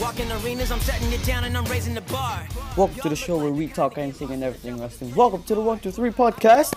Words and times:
Walking 0.00 0.30
arenas, 0.30 0.70
I'm 0.70 0.80
shutting 0.80 1.10
it 1.10 1.24
down 1.24 1.44
and 1.44 1.56
I'm 1.56 1.64
raising 1.64 1.94
the 1.94 2.02
bar. 2.02 2.46
Welcome 2.76 3.00
to 3.00 3.08
the 3.08 3.16
show 3.16 3.38
where 3.38 3.50
we 3.50 3.66
talk 3.66 3.96
anything 3.96 4.30
and 4.30 4.44
everything 4.44 4.78
wrestling. 4.78 5.14
Welcome 5.14 5.42
to 5.44 5.54
the 5.54 5.60
One 5.62 5.78
Two 5.78 5.90
Three 5.90 6.10
podcast. 6.10 6.74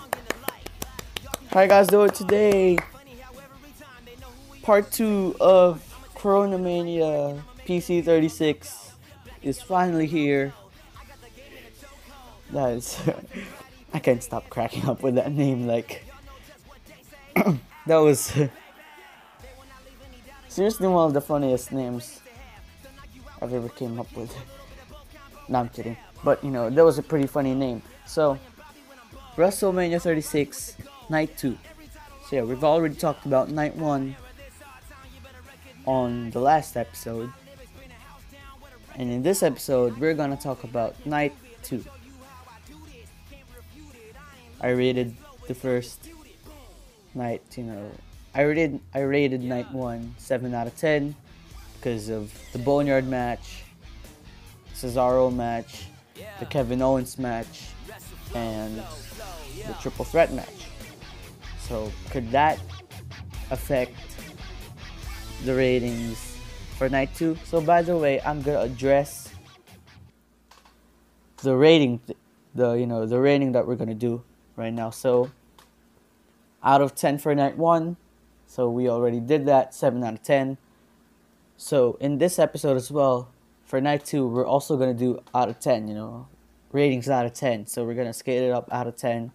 How 1.49 1.61
you 1.61 1.67
guys 1.67 1.87
doing 1.87 2.11
today? 2.11 2.77
Part 4.61 4.93
two 4.93 5.35
of 5.41 5.83
Corona 6.15 6.57
Mania 6.57 7.43
PC 7.67 8.05
36 8.05 8.93
is 9.43 9.61
finally 9.61 10.07
here. 10.07 10.53
That 12.51 12.71
is, 12.71 12.97
I 13.93 13.99
can't 13.99 14.23
stop 14.23 14.49
cracking 14.49 14.85
up 14.85 15.03
with 15.03 15.15
that 15.15 15.33
name. 15.33 15.67
Like, 15.67 16.05
that 17.35 17.97
was 17.97 18.31
seriously 20.47 20.87
one 20.87 21.07
of 21.07 21.13
the 21.13 21.21
funniest 21.21 21.73
names 21.73 22.21
I've 23.41 23.53
ever 23.53 23.69
came 23.69 23.99
up 23.99 24.11
with. 24.15 24.35
No, 25.51 25.61
I'm 25.61 25.69
kidding. 25.69 25.97
But 26.23 26.43
you 26.43 26.51
know, 26.51 26.69
that 26.69 26.85
was 26.85 26.99
a 26.99 27.01
pretty 27.01 27.25
funny 27.25 27.55
name. 27.55 27.81
So, 28.05 28.37
WrestleMania 29.35 29.99
36, 29.99 30.77
Night 31.09 31.35
2. 31.39 31.57
So 32.27 32.35
yeah, 32.35 32.43
we've 32.43 32.63
already 32.63 32.93
talked 32.93 33.25
about 33.25 33.49
Night 33.49 33.75
1 33.75 34.15
on 35.87 36.29
the 36.29 36.39
last 36.39 36.77
episode. 36.77 37.33
And 38.95 39.09
in 39.09 39.23
this 39.23 39.41
episode, 39.41 39.97
we're 39.97 40.13
gonna 40.13 40.37
talk 40.37 40.63
about 40.63 41.03
Night 41.03 41.33
2. 41.63 41.83
I 44.61 44.69
rated 44.69 45.15
the 45.47 45.55
first 45.55 46.09
night, 47.15 47.41
you 47.57 47.63
know, 47.63 47.89
I 48.35 48.41
rated 48.41 48.79
I 48.93 48.99
rated 48.99 49.41
night 49.41 49.71
1 49.71 50.15
7 50.17 50.53
out 50.53 50.67
of 50.67 50.77
10 50.77 51.15
because 51.79 52.09
of 52.09 52.33
the 52.51 52.59
Boneyard 52.59 53.07
match, 53.07 53.63
Cesaro 54.75 55.33
match, 55.33 55.85
the 56.39 56.45
Kevin 56.45 56.81
Owens 56.81 57.17
match, 57.17 57.69
and 58.35 58.83
the 59.65 59.73
triple 59.81 60.03
threat 60.03 60.33
match. 60.33 60.67
So 61.61 61.91
could 62.09 62.29
that 62.31 62.59
affect 63.49 63.93
the 65.45 65.55
ratings 65.55 66.37
for 66.77 66.89
night 66.89 67.15
two? 67.15 67.37
So 67.45 67.61
by 67.61 67.81
the 67.81 67.95
way, 67.95 68.19
I'm 68.21 68.41
gonna 68.41 68.59
address 68.59 69.29
the 71.41 71.55
rating, 71.55 72.01
the 72.55 72.73
you 72.73 72.87
know 72.87 73.05
the 73.05 73.19
rating 73.19 73.53
that 73.53 73.65
we're 73.65 73.75
gonna 73.75 73.95
do 73.95 74.21
right 74.57 74.73
now. 74.73 74.89
So 74.89 75.31
out 76.61 76.81
of 76.81 76.93
ten 76.93 77.17
for 77.17 77.33
night 77.33 77.57
one, 77.57 77.95
so 78.47 78.69
we 78.69 78.89
already 78.89 79.21
did 79.21 79.45
that. 79.45 79.73
Seven 79.73 80.03
out 80.03 80.15
of 80.15 80.23
ten. 80.23 80.57
So 81.61 81.97
in 81.99 82.19
this 82.19 82.39
episode 82.39 82.77
as 82.77 82.89
well, 82.89 83.33
for 83.65 83.81
night 83.81 84.05
two, 84.05 84.25
we're 84.25 84.47
also 84.47 84.77
gonna 84.77 84.93
do 84.93 85.19
out 85.35 85.49
of 85.49 85.59
ten. 85.59 85.89
You 85.89 85.93
know, 85.93 86.27
ratings 86.71 87.09
out 87.09 87.25
of 87.25 87.33
ten. 87.33 87.67
So 87.67 87.83
we're 87.83 87.95
gonna 87.95 88.13
scale 88.13 88.43
it 88.43 88.51
up 88.51 88.69
out 88.71 88.87
of 88.87 88.95
ten, 88.95 89.33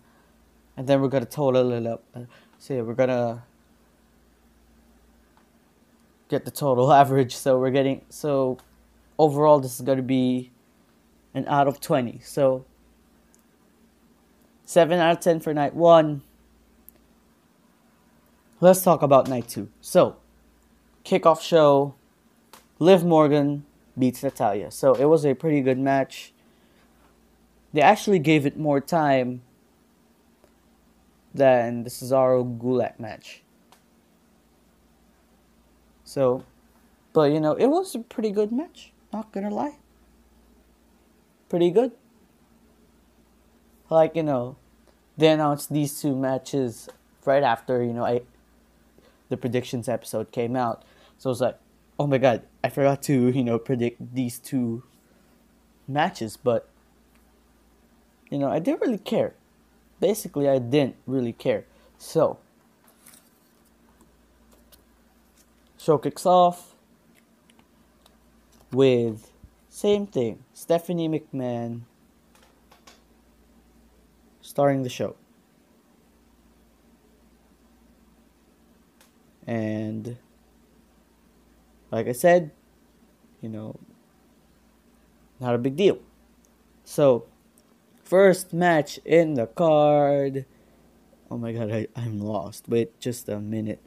and 0.75 0.86
then 0.86 1.03
we're 1.03 1.08
gonna 1.08 1.27
total 1.27 1.70
it 1.72 1.86
up. 1.86 2.03
So 2.58 2.72
yeah, 2.72 2.81
we're 2.81 2.94
gonna 2.94 3.44
get 6.31 6.47
the 6.47 6.50
total 6.50 6.91
average. 7.00 7.36
So 7.36 7.58
we're 7.58 7.70
getting 7.70 8.06
so 8.08 8.56
overall 9.19 9.61
this 9.61 9.75
is 9.75 9.83
gonna 9.83 10.00
be 10.00 10.50
an 11.34 11.47
out 11.47 11.69
of 11.69 11.78
twenty. 11.78 12.20
So 12.20 12.64
seven 14.64 14.98
out 14.98 15.19
of 15.19 15.20
ten 15.20 15.41
for 15.41 15.53
night 15.53 15.75
one. 15.75 16.22
Let's 18.62 18.81
talk 18.81 19.03
about 19.03 19.28
night 19.28 19.47
two. 19.47 19.69
So 19.83 20.16
kickoff 21.05 21.42
show. 21.42 21.97
Liv 22.84 23.02
Morgan 23.02 23.64
beats 23.98 24.22
Natalya. 24.22 24.70
So 24.70 24.92
it 24.92 25.06
was 25.06 25.25
a 25.25 25.32
pretty 25.32 25.62
good 25.62 25.78
match. 25.78 26.34
They 27.72 27.81
actually 27.81 28.19
gave 28.19 28.44
it 28.44 28.59
more 28.59 28.78
time 28.78 29.41
than 31.32 31.84
the 31.84 31.91
Cesaro 31.91 32.59
Gulak 32.59 33.00
match. 33.00 33.42
So, 36.04 36.44
but 37.14 37.32
you 37.32 37.41
know, 37.41 37.54
it 37.54 37.69
was 37.69 37.94
a 37.94 38.00
pretty 38.00 38.31
good 38.31 38.53
match. 38.53 38.92
Not 39.14 39.32
gonna 39.32 39.48
lie. 39.48 39.76
Pretty 41.48 41.70
good. 41.70 41.92
Like, 43.88 44.14
you 44.14 44.22
know, 44.22 44.56
they 45.16 45.28
announced 45.28 45.72
these 45.72 46.00
two 46.03 46.14
matches 46.14 46.91
right 47.25 47.42
after, 47.42 47.82
you 47.82 47.94
know, 47.94 48.04
I 48.04 48.20
the 49.30 49.38
predictions 49.38 49.88
episode 49.88 50.30
came 50.32 50.54
out. 50.54 50.84
So 51.16 51.30
it 51.30 51.32
was 51.32 51.41
like, 51.41 51.59
oh 51.99 52.06
my 52.06 52.19
god, 52.19 52.43
I 52.62 52.69
forgot 52.69 53.03
to, 53.05 53.28
you 53.31 53.44
know, 53.44 53.59
predict 53.59 54.15
these 54.15 54.38
two 54.38 54.82
matches, 55.87 56.37
but 56.37 56.69
you 58.31 58.38
know, 58.38 58.50
I 58.50 58.59
didn't 58.59 58.81
really 58.81 58.99
care. 58.99 59.34
Basically, 60.00 60.49
I 60.49 60.59
didn't 60.59 60.97
really 61.06 61.33
care. 61.33 61.66
So, 61.99 62.38
show 65.78 65.99
kicks 65.99 66.27
off 66.27 66.75
with 68.72 69.31
same 69.69 70.06
thing, 70.06 70.44
Stephanie 70.53 71.09
McMahon 71.09 71.83
starring 74.41 74.83
the 74.83 74.88
show. 74.88 75.16
And 79.47 80.16
like 81.94 82.09
I 82.09 82.12
said, 82.12 82.50
you 83.41 83.49
know, 83.49 83.78
not 85.38 85.55
a 85.55 85.59
big 85.59 85.77
deal. 85.77 86.00
So, 86.82 87.27
first 88.03 88.53
match 88.53 88.99
in 89.05 89.34
the 89.34 89.47
card. 89.47 90.44
Oh 91.31 91.38
my 91.38 91.53
god, 91.53 91.71
I, 91.71 91.87
I'm 91.94 92.19
lost. 92.19 92.69
Wait 92.69 92.99
just 92.99 93.28
a 93.28 93.38
minute. 93.38 93.81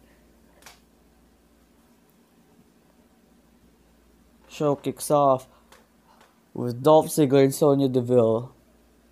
Show 4.48 4.76
kicks 4.78 5.12
off 5.12 5.50
with 6.54 6.82
Dolph 6.82 7.08
Ziggler 7.08 7.44
and 7.44 7.54
Sonya 7.54 7.90
Deville. 7.90 8.54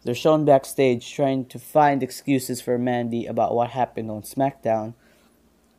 They're 0.06 0.16
shown 0.16 0.46
backstage 0.46 1.14
trying 1.14 1.48
to 1.48 1.60
find 1.60 2.02
excuses 2.02 2.62
for 2.62 2.78
Mandy 2.78 3.26
about 3.26 3.56
what 3.56 3.72
happened 3.72 4.10
on 4.10 4.22
SmackDown. 4.22 4.94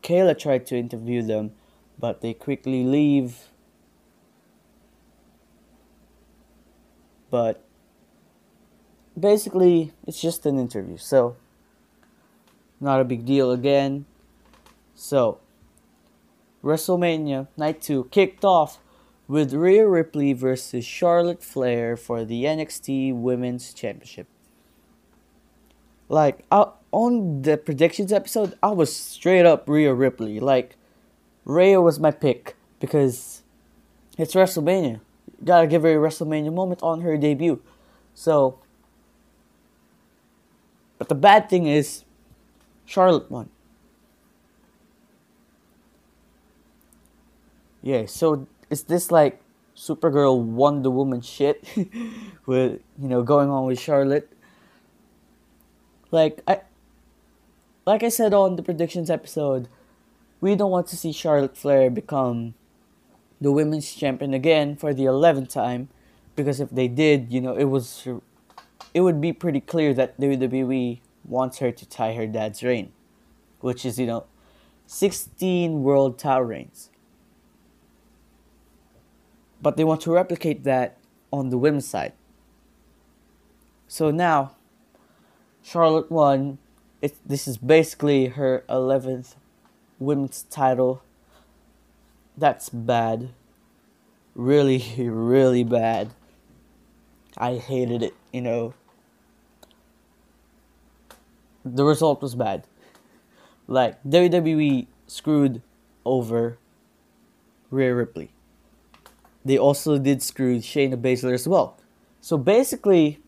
Kayla 0.03 0.39
tried 0.39 0.67
to 0.67 0.77
interview 0.77 1.23
them, 1.23 1.53
but 1.99 2.21
they 2.21 2.35
quickly 2.35 2.85
leave. 2.85 3.49
But 7.31 7.65
basically, 9.19 9.93
it's 10.07 10.21
just 10.21 10.47
an 10.47 10.59
interview, 10.59 10.97
so 10.97 11.37
not 12.81 13.01
a 13.01 13.05
big 13.05 13.25
deal 13.25 13.51
again. 13.51 14.07
So, 14.95 15.41
WrestleMania 16.63 17.49
Night 17.57 17.83
2 17.83 18.09
kicked 18.11 18.45
off 18.45 18.79
with 19.29 19.53
Rhea 19.53 19.87
Ripley 19.87 20.33
versus 20.33 20.85
Charlotte 20.85 21.43
Flair 21.43 21.97
for 21.97 22.25
the 22.25 22.45
NXT 22.45 23.15
Women's 23.15 23.75
Championship. 23.75 24.29
Like, 26.09 26.45
I, 26.53 26.67
on 26.93 27.43
the 27.43 27.57
predictions 27.57 28.13
episode, 28.13 28.55
I 28.63 28.71
was 28.71 28.95
straight 28.95 29.45
up 29.45 29.69
Rhea 29.69 29.93
Ripley. 29.93 30.39
Like, 30.39 30.77
Rhea 31.47 31.81
was 31.81 31.99
my 31.99 32.11
pick 32.11 32.57
because 32.81 33.43
it's 34.19 34.35
WrestleMania. 34.35 35.01
Gotta 35.43 35.67
give 35.67 35.83
her 35.83 35.93
a 35.93 36.09
WrestleMania 36.09 36.53
moment 36.53 36.83
on 36.83 37.01
her 37.01 37.17
debut. 37.17 37.63
So, 38.15 38.59
but 40.99 41.09
the 41.09 41.15
bad 41.15 41.49
thing 41.49 41.67
is, 41.67 42.05
Charlotte 42.85 43.31
won. 43.31 43.49
Yeah, 47.83 48.07
so 48.07 48.49
is 48.69 48.83
this 48.85 49.13
like 49.13 49.41
Supergirl 49.77 50.43
Wonder 50.43 50.91
Woman 50.91 51.21
shit 51.21 51.65
with 52.47 52.81
you 53.01 53.09
know 53.09 53.23
going 53.23 53.51
on 53.51 53.67
with 53.67 53.79
Charlotte? 53.79 54.33
Like 56.11 56.43
I 56.49 56.63
like 57.87 58.03
I 58.03 58.09
said 58.09 58.35
on 58.35 58.57
the 58.57 58.63
predictions 58.63 59.11
episode, 59.11 59.69
we 60.47 60.55
don't 60.55 60.71
want 60.71 60.87
to 60.87 60.97
see 60.97 61.11
Charlotte 61.11 61.57
Flair 61.57 61.91
become 61.91 62.55
the 63.41 63.51
women's 63.51 63.93
champion 63.93 64.33
again 64.33 64.77
for 64.77 64.95
the 64.95 65.03
11th 65.03 65.51
time 65.51 65.89
because 66.37 66.61
if 66.61 66.71
they 66.71 66.87
did, 66.87 67.33
you 67.33 67.41
know, 67.41 67.57
it 67.57 67.65
was 67.65 68.07
it 68.95 69.01
would 69.01 69.21
be 69.21 69.33
pretty 69.33 69.61
clear 69.61 69.93
that 69.95 70.21
WWE 70.21 71.01
wants 71.25 71.59
her 71.59 71.73
to 71.73 71.85
tie 71.85 72.15
her 72.15 72.29
dad's 72.29 72.63
reign, 72.63 72.93
which 73.61 73.85
is, 73.85 73.99
you 73.99 74.07
know, 74.07 74.25
16 74.87 75.83
world 75.83 76.17
title 76.17 76.45
reigns. 76.45 76.91
But 79.61 79.77
they 79.77 79.83
want 79.83 80.01
to 80.03 80.13
replicate 80.13 80.63
that 80.63 80.97
on 81.33 81.51
the 81.51 81.59
women's 81.59 81.89
side. 81.89 82.13
So 83.89 84.13
now, 84.13 84.55
Charlotte 85.61 86.11
won. 86.11 86.59
It, 87.03 87.17
this 87.27 87.49
is 87.49 87.59
basically 87.59 88.27
her 88.29 88.65
11th 88.69 89.35
women's 89.99 90.43
title. 90.45 91.03
That's 92.37 92.69
bad. 92.69 93.31
really, 94.35 94.85
really 94.99 95.65
bad. 95.65 96.11
I 97.37 97.57
hated 97.57 98.03
it, 98.03 98.15
you 98.33 98.41
know. 98.41 98.75
The 101.65 101.85
result 101.85 102.23
was 102.23 102.35
bad. 102.35 102.65
Like, 103.67 104.03
WWE 104.05 104.87
screwed 105.07 105.63
over 106.05 106.59
Rhea 107.71 107.95
Ripley. 107.95 108.31
They 109.45 109.59
also 109.59 109.99
did 109.99 110.23
screw 110.23 110.59
Shayna 110.59 110.97
Baszler 110.97 111.35
as 111.35 111.49
well. 111.49 111.79
So 112.21 112.39
basically, 112.39 113.21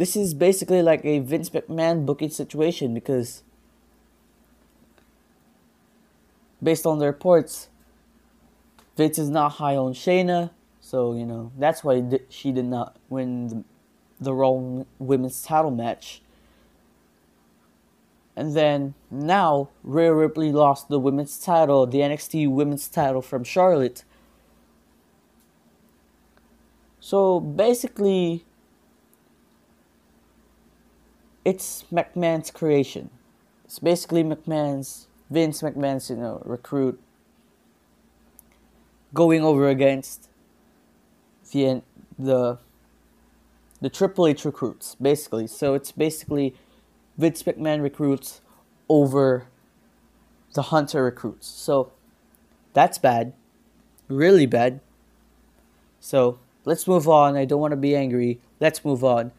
this 0.00 0.16
is 0.16 0.32
basically 0.32 0.80
like 0.80 1.04
a 1.04 1.18
Vince 1.18 1.50
McMahon 1.50 2.06
booking 2.06 2.30
situation 2.30 2.94
because 2.94 3.42
based 6.62 6.86
on 6.86 6.98
the 6.98 7.04
reports, 7.04 7.68
Vince 8.96 9.18
is 9.18 9.28
not 9.28 9.50
high 9.52 9.76
on 9.76 9.92
Shayna, 9.92 10.52
so 10.80 11.12
you 11.12 11.26
know 11.26 11.52
that's 11.58 11.84
why 11.84 12.02
she 12.30 12.50
did 12.50 12.64
not 12.64 12.96
win 13.10 13.48
the, 13.48 13.64
the 14.18 14.32
Raw 14.32 14.84
Women's 14.98 15.42
Title 15.42 15.70
match. 15.70 16.22
And 18.34 18.56
then 18.56 18.94
now 19.10 19.68
Rhea 19.84 20.14
Ripley 20.14 20.50
lost 20.50 20.88
the 20.88 20.98
women's 20.98 21.38
title, 21.38 21.86
the 21.86 21.98
NXT 21.98 22.48
Women's 22.48 22.88
title 22.88 23.20
from 23.20 23.44
Charlotte. 23.44 24.04
So 27.00 27.38
basically, 27.38 28.46
it's 31.44 31.84
McMahon's 31.92 32.50
creation. 32.50 33.10
It's 33.64 33.78
basically 33.78 34.24
McMahon's 34.24 35.06
Vince 35.30 35.62
McMahon's, 35.62 36.10
you 36.10 36.16
know, 36.16 36.42
recruit 36.44 37.00
going 39.14 39.42
over 39.42 39.68
against 39.68 40.28
the 41.52 41.82
the 42.18 42.58
the 43.80 43.88
Triple 43.88 44.26
H 44.26 44.44
recruits, 44.44 44.96
basically. 45.00 45.46
So 45.46 45.74
it's 45.74 45.92
basically 45.92 46.54
Vince 47.16 47.42
McMahon 47.44 47.82
recruits 47.82 48.40
over 48.88 49.46
the 50.54 50.62
Hunter 50.62 51.04
recruits. 51.04 51.46
So 51.46 51.92
that's 52.72 52.98
bad. 52.98 53.32
Really 54.08 54.46
bad. 54.46 54.80
So 56.00 56.38
let's 56.64 56.86
move 56.86 57.08
on. 57.08 57.36
I 57.36 57.44
don't 57.44 57.60
want 57.60 57.72
to 57.72 57.76
be 57.76 57.94
angry. 57.94 58.40
Let's 58.58 58.84
move 58.84 59.04
on. 59.04 59.32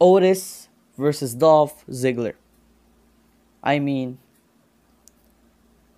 Otis 0.00 0.67
versus 0.98 1.32
Dolph 1.34 1.86
Ziggler. 1.86 2.34
I 3.62 3.78
mean, 3.78 4.18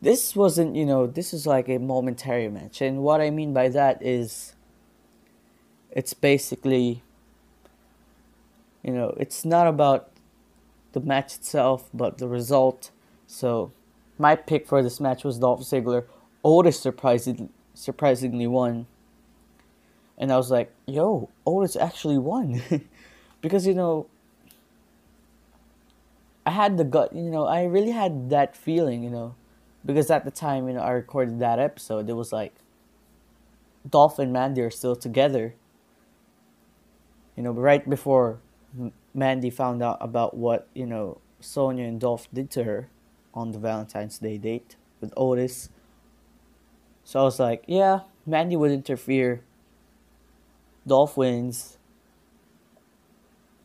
this 0.00 0.37
wasn't, 0.37 0.76
you 0.76 0.87
know, 0.87 1.06
this 1.06 1.35
is 1.35 1.47
like 1.47 1.69
a 1.69 1.79
momentary 1.79 2.49
match. 2.49 2.81
And 2.81 3.02
what 3.02 3.20
I 3.20 3.31
mean 3.31 3.52
by 3.52 3.69
that 3.70 4.02
is 4.02 4.55
it's 5.91 6.14
basically, 6.14 7.02
you 8.82 8.93
know, 8.93 9.14
it's 9.19 9.44
not 9.44 9.67
about 9.67 10.11
the 10.93 11.00
match 11.00 11.35
itself, 11.35 11.88
but 11.93 12.19
the 12.19 12.29
result. 12.29 12.91
So 13.26 13.73
my 14.19 14.37
pick 14.37 14.67
for 14.67 14.82
this 14.82 15.00
match 15.00 15.25
was 15.25 15.38
Dolph 15.38 15.61
Ziggler. 15.61 16.05
Otis 16.44 16.81
surprisingly, 16.81 17.49
surprisingly 17.75 18.46
won. 18.46 18.87
And 20.17 20.32
I 20.32 20.37
was 20.37 20.50
like, 20.50 20.73
yo, 20.87 21.31
Otis 21.46 21.76
actually 21.76 22.19
won. 22.19 22.62
because, 23.41 23.67
you 23.67 23.75
know, 23.75 24.06
I 26.47 26.51
had 26.51 26.77
the 26.77 26.85
gut, 26.85 27.15
you 27.15 27.31
know, 27.31 27.45
I 27.45 27.65
really 27.65 27.91
had 27.91 28.31
that 28.31 28.57
feeling, 28.57 29.03
you 29.03 29.11
know, 29.11 29.35
because 29.85 30.11
at 30.11 30.25
the 30.25 30.31
time, 30.31 30.69
you 30.69 30.75
know, 30.75 30.81
I 30.81 30.91
recorded 30.91 31.39
that 31.41 31.59
episode, 31.59 32.09
it 32.09 32.15
was 32.15 32.33
like 32.33 32.55
Dolph 33.89 34.19
and 34.19 34.33
Mandy 34.33 34.63
are 34.63 34.71
still 34.71 34.97
together. 34.97 35.55
You 37.37 37.43
know, 37.43 37.53
right 37.53 37.89
before 37.89 38.39
Mandy 39.15 39.51
found 39.51 39.83
out 39.83 39.99
about 40.01 40.37
what, 40.37 40.69
you 40.75 40.87
know, 40.87 41.19
Sonya 41.41 41.85
and 41.85 42.01
Dolph 42.01 42.29
did 42.33 42.51
to 42.53 42.65
her 42.65 42.89
on 43.33 43.53
the 43.53 43.59
Valentine's 43.59 44.19
Day 44.19 44.37
date 44.37 44.77
with 45.01 45.13
Otis. 45.17 45.71
So 47.05 47.21
I 47.21 47.23
was 47.23 47.39
like, 47.39 47.65
yeah, 47.67 48.01
Mandy 48.27 48.57
would 48.57 48.71
interfere. 48.71 49.43
Dolph 50.87 51.17
wins. 51.17 51.79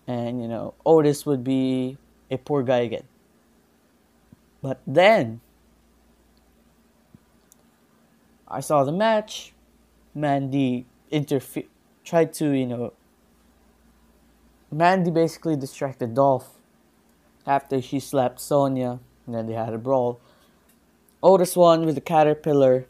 And, 0.08 0.42
you 0.42 0.48
know, 0.48 0.74
Otis 0.86 1.26
would 1.26 1.44
be 1.44 1.98
a 2.30 2.38
poor 2.38 2.64
guy 2.64 2.80
again. 2.80 3.04
But 4.62 4.82
then 4.88 5.42
I 8.48 8.60
saw 8.60 8.84
the 8.84 8.92
match. 8.92 9.54
Mandy 10.14 10.86
interfere 11.12 11.66
tried 12.04 12.34
to, 12.34 12.52
you 12.52 12.66
know, 12.66 12.94
Mandy 14.72 15.12
basically 15.12 15.56
distracted 15.56 16.14
Dolph 16.14 16.50
after 17.46 17.82
she 17.82 18.00
slapped 18.00 18.40
Sonya, 18.40 19.00
and 19.26 19.36
then 19.36 19.48
they 19.48 19.54
had 19.54 19.74
a 19.74 19.78
brawl. 19.78 20.20
Otis 21.22 21.56
won 21.56 21.86
with 21.86 21.96
the 21.96 22.02
caterpillar, 22.02 22.88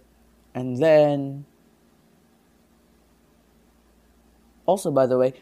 and 0.53 0.77
then. 0.77 1.45
Also, 4.65 4.89
by 4.91 5.05
the 5.05 5.17
way, 5.17 5.33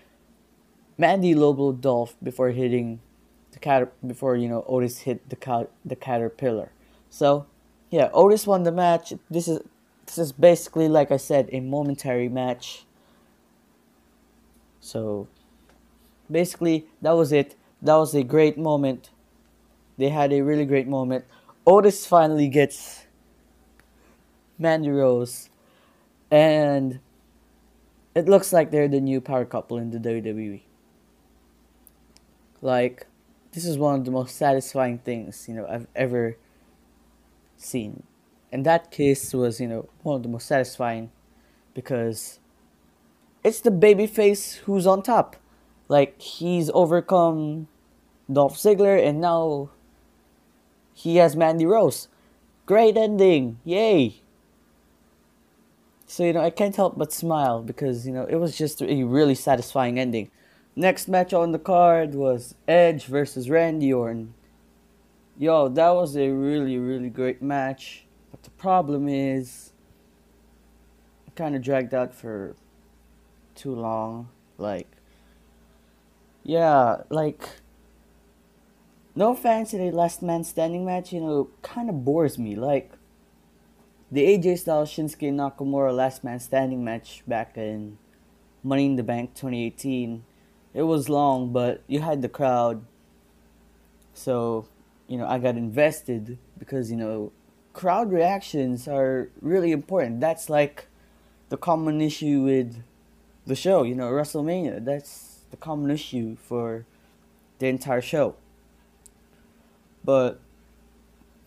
Mandy 0.98 1.34
loboed 1.34 1.81
Dolph 1.81 2.16
before 2.22 2.50
hitting 2.50 3.00
the 3.53 3.59
cat 3.59 3.91
before 4.05 4.35
you 4.35 4.50
know 4.50 4.63
Otis 4.67 5.00
hit 5.00 5.29
the 5.29 5.67
the 5.85 5.95
caterpillar. 5.95 6.71
So, 7.09 7.45
yeah, 7.89 8.09
Otis 8.13 8.45
won 8.47 8.63
the 8.63 8.71
match. 8.71 9.13
This 9.29 9.47
is 9.47 9.59
this 10.05 10.17
is 10.17 10.31
basically 10.31 10.88
like 10.88 11.11
I 11.11 11.17
said 11.17 11.50
a 11.51 11.59
momentary 11.59 12.29
match. 12.29 12.85
So 14.79 15.27
basically, 16.29 16.88
that 17.01 17.11
was 17.11 17.31
it. 17.31 17.55
That 17.81 17.95
was 17.95 18.13
a 18.13 18.23
great 18.23 18.57
moment. 18.57 19.11
They 19.97 20.09
had 20.09 20.33
a 20.33 20.41
really 20.41 20.65
great 20.65 20.88
moment. 20.88 21.25
Otis 21.65 22.06
finally 22.06 22.49
gets 22.49 23.06
Mandy 24.57 24.89
Rose, 24.89 25.49
and 26.29 26.99
it 28.15 28.27
looks 28.27 28.51
like 28.51 28.71
they're 28.71 28.88
the 28.88 28.99
new 28.99 29.21
power 29.21 29.45
couple 29.45 29.77
in 29.77 29.91
the 29.91 29.99
WWE. 29.99 30.61
Like, 32.61 33.07
this 33.54 33.66
is 33.66 33.78
one 33.78 34.00
of 34.00 34.06
the 34.06 34.12
most 34.12 34.36
satisfying 34.36 34.98
things 35.00 35.45
you 35.48 35.54
know 35.54 35.66
I've 35.68 35.88
ever 35.95 36.38
seen. 37.56 38.04
And 38.52 38.66
that 38.66 38.92
case 38.92 39.33
was 39.33 39.60
you 39.60 39.68
know 39.68 39.90
one 40.02 40.18
of 40.18 40.24
the 40.24 40.30
most 40.30 40.48
satisfying 40.48 41.12
because 41.74 42.40
it's 43.44 43.62
the 43.62 43.72
babyface 43.72 44.57
who's 44.66 44.88
on 44.88 45.02
top. 45.04 45.38
Like 45.88 46.19
he's 46.22 46.69
overcome 46.74 47.68
Dolph 48.31 48.57
Ziggler 48.57 49.06
and 49.06 49.22
now 49.22 49.69
he 50.94 51.18
has 51.18 51.36
Mandy 51.36 51.66
Rose. 51.66 52.07
Great 52.66 52.98
ending. 52.98 53.60
Yay. 53.64 54.22
So 56.06 56.24
you 56.24 56.33
know 56.33 56.42
I 56.42 56.50
can't 56.50 56.76
help 56.76 56.98
but 56.98 57.12
smile 57.12 57.62
because 57.62 58.07
you 58.07 58.14
know 58.14 58.26
it 58.26 58.36
was 58.36 58.57
just 58.57 58.81
a 58.81 59.04
really 59.04 59.36
satisfying 59.36 60.00
ending. 60.00 60.31
Next 60.75 61.07
match 61.07 61.33
on 61.33 61.51
the 61.51 61.59
card 61.59 62.15
was 62.15 62.56
Edge 62.68 63.06
versus 63.06 63.49
Randy 63.49 63.94
Orton. 63.94 64.33
Yo, 65.37 65.68
that 65.68 65.89
was 65.92 66.18
a 66.18 66.30
really 66.30 66.77
really 66.80 67.09
great 67.09 67.42
match. 67.42 68.06
But 68.31 68.42
the 68.44 68.49
problem 68.51 69.07
is 69.07 69.73
it 71.27 71.35
kind 71.35 71.56
of 71.56 71.61
dragged 71.61 71.94
out 71.94 72.15
for 72.15 72.56
too 73.53 73.75
long. 73.75 74.30
Like 74.57 74.87
yeah, 76.44 77.03
like 77.09 77.47
no 79.15 79.31
offense 79.31 79.71
to 79.71 79.77
the 79.77 79.92
last 79.92 80.23
man 80.23 80.44
standing 80.44 80.83
match, 80.83 81.13
you 81.13 81.21
know, 81.21 81.49
kind 81.61 81.89
of 81.89 82.03
bores 82.03 82.39
me. 82.39 82.56
Like 82.56 82.92
the 84.11 84.21
AJ 84.21 84.59
Styles 84.59 84.89
Shinsuke 84.89 85.31
Nakamura 85.31 85.95
last 85.95 86.23
man 86.23 86.39
standing 86.39 86.83
match 86.83 87.21
back 87.27 87.57
in 87.57 87.99
Money 88.63 88.87
in 88.87 88.95
the 88.95 89.03
Bank 89.03 89.35
2018. 89.35 90.23
It 90.73 90.83
was 90.83 91.09
long, 91.09 91.53
but 91.53 91.81
you 91.87 91.99
had 92.01 92.21
the 92.21 92.30
crowd. 92.30 92.83
So, 94.13 94.68
you 95.07 95.18
know, 95.18 95.27
I 95.27 95.37
got 95.39 95.56
invested 95.56 96.37
because, 96.57 96.89
you 96.89 96.97
know, 96.97 97.31
crowd 97.73 98.11
reactions 98.11 98.87
are 98.87 99.30
really 99.42 99.71
important. 99.71 100.19
That's 100.19 100.49
like 100.49 100.87
the 101.49 101.57
common 101.57 102.01
issue 102.01 102.42
with 102.42 102.83
the 103.45 103.56
show, 103.56 103.83
you 103.83 103.95
know, 103.95 104.09
WrestleMania. 104.11 104.83
That's 104.83 105.42
the 105.51 105.57
common 105.57 105.92
issue 105.92 106.35
for 106.35 106.85
the 107.59 107.68
entire 107.68 108.01
show. 108.01 108.35
But 110.03 110.39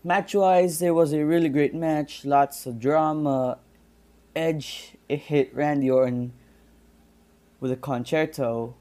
match 0.03 0.33
wise, 0.33 0.79
there 0.79 0.93
was 0.93 1.13
a 1.13 1.25
really 1.25 1.49
great 1.49 1.73
match, 1.73 2.23
lots 2.23 2.65
of 2.65 2.79
drama. 2.79 3.59
Edge 4.35 4.95
hit 5.09 5.53
Randy 5.53 5.89
Orton 5.89 6.31
with 7.59 7.71
a 7.71 7.75
Con-Chair-To 7.75 8.73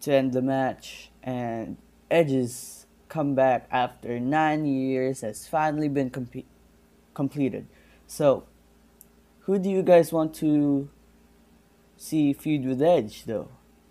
to 0.00 0.12
end 0.12 0.32
the 0.32 0.42
match, 0.42 1.10
and 1.22 1.76
Edge's 2.10 2.86
comeback 3.08 3.68
after 3.70 4.20
nine 4.20 4.66
years 4.66 5.20
has 5.22 5.46
finally 5.46 5.88
been 5.88 6.10
complete. 6.10 6.46
completed. 7.14 7.66
So, 8.06 8.44
who 9.40 9.58
do 9.58 9.70
you 9.70 9.82
guys 9.82 10.12
want 10.12 10.34
to 10.36 10.88
see 11.96 12.32
feud 12.32 12.64
with 12.66 12.82
Edge 12.82 13.24
though? 13.24 13.48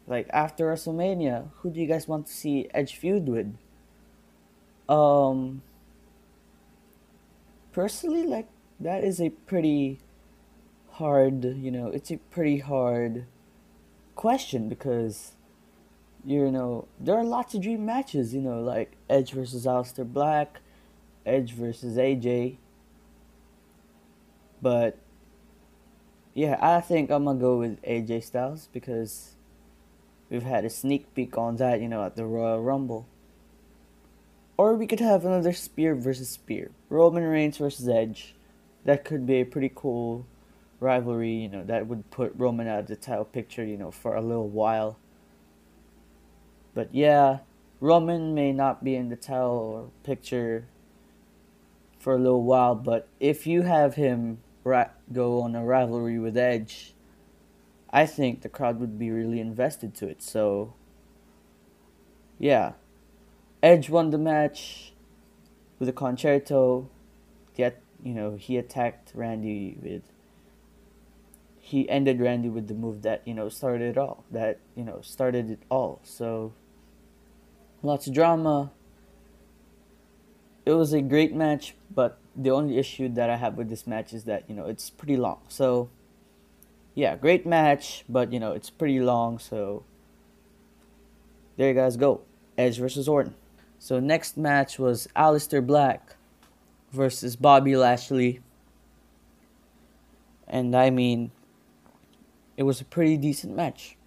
Like 0.07 0.27
after 0.31 0.65
WrestleMania, 0.65 1.49
who 1.57 1.71
do 1.71 1.79
you 1.79 1.87
guys 1.87 2.07
want 2.07 2.27
to 2.27 2.33
see 2.33 2.69
Edge 2.73 2.95
feud 2.95 3.27
with? 3.27 3.57
Um 4.87 5.63
personally 7.71 8.23
like 8.23 8.47
that 8.79 9.03
is 9.03 9.19
a 9.19 9.29
pretty 9.29 9.99
hard, 10.91 11.43
you 11.43 11.71
know, 11.71 11.87
it's 11.87 12.11
a 12.11 12.17
pretty 12.17 12.59
hard 12.59 13.25
question 14.15 14.69
because 14.69 15.34
you 16.25 16.51
know, 16.51 16.87
there 16.99 17.15
are 17.15 17.23
lots 17.23 17.53
of 17.53 17.61
dream 17.61 17.85
matches, 17.85 18.33
you 18.33 18.41
know, 18.41 18.59
like 18.59 18.93
Edge 19.09 19.31
versus 19.31 19.65
Aleister 19.65 20.11
Black, 20.11 20.59
Edge 21.25 21.53
versus 21.53 21.97
AJ. 21.97 22.57
But 24.61 24.97
yeah, 26.33 26.57
I 26.59 26.81
think 26.81 27.11
I'm 27.11 27.25
gonna 27.25 27.39
go 27.39 27.57
with 27.57 27.81
AJ 27.83 28.23
Styles 28.23 28.69
because 28.73 29.35
we've 30.29 30.43
had 30.43 30.65
a 30.65 30.69
sneak 30.69 31.13
peek 31.13 31.37
on 31.37 31.57
that, 31.57 31.79
you 31.79 31.87
know, 31.87 32.03
at 32.03 32.15
the 32.15 32.25
Royal 32.25 32.61
Rumble. 32.61 33.07
Or 34.57 34.75
we 34.75 34.87
could 34.87 35.01
have 35.01 35.25
another 35.25 35.53
spear 35.53 35.95
versus 35.95 36.29
spear. 36.29 36.71
Roman 36.89 37.23
Reigns 37.23 37.57
versus 37.57 37.87
Edge. 37.87 38.35
That 38.85 39.03
could 39.03 39.25
be 39.25 39.41
a 39.41 39.45
pretty 39.45 39.71
cool 39.73 40.25
rivalry, 40.79 41.33
you 41.33 41.49
know, 41.49 41.63
that 41.63 41.87
would 41.87 42.09
put 42.09 42.33
Roman 42.35 42.67
out 42.67 42.79
of 42.79 42.87
the 42.87 42.95
title 42.95 43.25
picture, 43.25 43.65
you 43.65 43.77
know, 43.77 43.91
for 43.91 44.15
a 44.15 44.21
little 44.21 44.49
while. 44.49 44.97
But 46.75 46.93
yeah, 46.93 47.39
Roman 47.79 48.35
may 48.35 48.51
not 48.51 48.83
be 48.83 48.95
in 48.95 49.09
the 49.09 49.15
title 49.15 49.91
picture 50.03 50.67
for 51.97 52.13
a 52.13 52.19
little 52.19 52.43
while, 52.43 52.75
but 52.75 53.07
if 53.19 53.47
you 53.47 53.63
have 53.63 53.95
him 53.95 54.39
ra- 54.63 54.91
go 55.11 55.41
on 55.41 55.55
a 55.55 55.63
rivalry 55.63 56.19
with 56.19 56.37
Edge, 56.37 56.93
I 57.89 58.05
think 58.05 58.41
the 58.41 58.49
crowd 58.49 58.79
would 58.79 58.99
be 58.99 59.09
really 59.09 59.39
invested 59.39 59.95
to 59.95 60.07
it. 60.07 60.21
So, 60.21 60.73
yeah, 62.37 62.73
Edge 63.63 63.89
won 63.89 64.09
the 64.09 64.17
match 64.17 64.93
with 65.79 65.87
a 65.87 65.93
Con-Chair-To. 65.93 66.89
Yet, 67.55 67.81
you 68.03 68.13
know, 68.13 68.35
he 68.35 68.57
attacked 68.57 69.13
Randy 69.15 69.77
with. 69.81 70.03
He 71.57 71.89
ended 71.89 72.19
Randy 72.19 72.49
with 72.49 72.67
the 72.67 72.75
move 72.75 73.01
that 73.01 73.23
you 73.25 73.33
know 73.33 73.49
started 73.49 73.89
it 73.89 73.97
all. 73.97 74.23
That 74.29 74.59
you 74.75 74.83
know 74.83 74.99
started 75.01 75.49
it 75.49 75.63
all. 75.71 75.99
So 76.03 76.53
lots 77.83 78.07
of 78.07 78.13
drama. 78.13 78.71
It 80.65 80.73
was 80.73 80.93
a 80.93 81.01
great 81.01 81.33
match, 81.33 81.75
but 81.93 82.17
the 82.35 82.51
only 82.51 82.77
issue 82.77 83.09
that 83.09 83.29
I 83.29 83.37
have 83.37 83.55
with 83.55 83.69
this 83.69 83.85
match 83.85 84.13
is 84.13 84.23
that, 84.25 84.49
you 84.49 84.55
know, 84.55 84.65
it's 84.65 84.89
pretty 84.89 85.15
long. 85.15 85.39
So, 85.47 85.89
yeah, 86.93 87.15
great 87.15 87.45
match, 87.45 88.03
but, 88.09 88.33
you 88.33 88.39
know, 88.39 88.51
it's 88.51 88.69
pretty 88.69 88.99
long. 88.99 89.39
So, 89.39 89.83
there 91.57 91.69
you 91.69 91.75
guys 91.75 91.97
go. 91.97 92.21
Edge 92.57 92.77
versus 92.77 93.07
Orton. 93.07 93.35
So, 93.79 93.99
next 93.99 94.37
match 94.37 94.79
was 94.79 95.07
Aleister 95.15 95.65
Black 95.65 96.15
versus 96.91 97.35
Bobby 97.35 97.75
Lashley. 97.75 98.41
And 100.47 100.75
I 100.75 100.89
mean, 100.89 101.31
it 102.57 102.63
was 102.63 102.81
a 102.81 102.85
pretty 102.85 103.17
decent 103.17 103.55
match. 103.55 103.97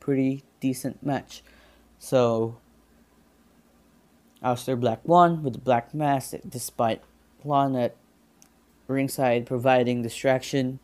Pretty 0.00 0.44
decent 0.60 1.02
match. 1.02 1.42
So, 2.04 2.58
Aleister 4.42 4.78
Black 4.78 5.08
won 5.08 5.42
with 5.42 5.54
the 5.54 5.58
black 5.58 5.94
mask 5.94 6.34
despite 6.46 7.00
Lana 7.42 7.92
ringside 8.86 9.46
providing 9.46 10.02
distraction. 10.02 10.80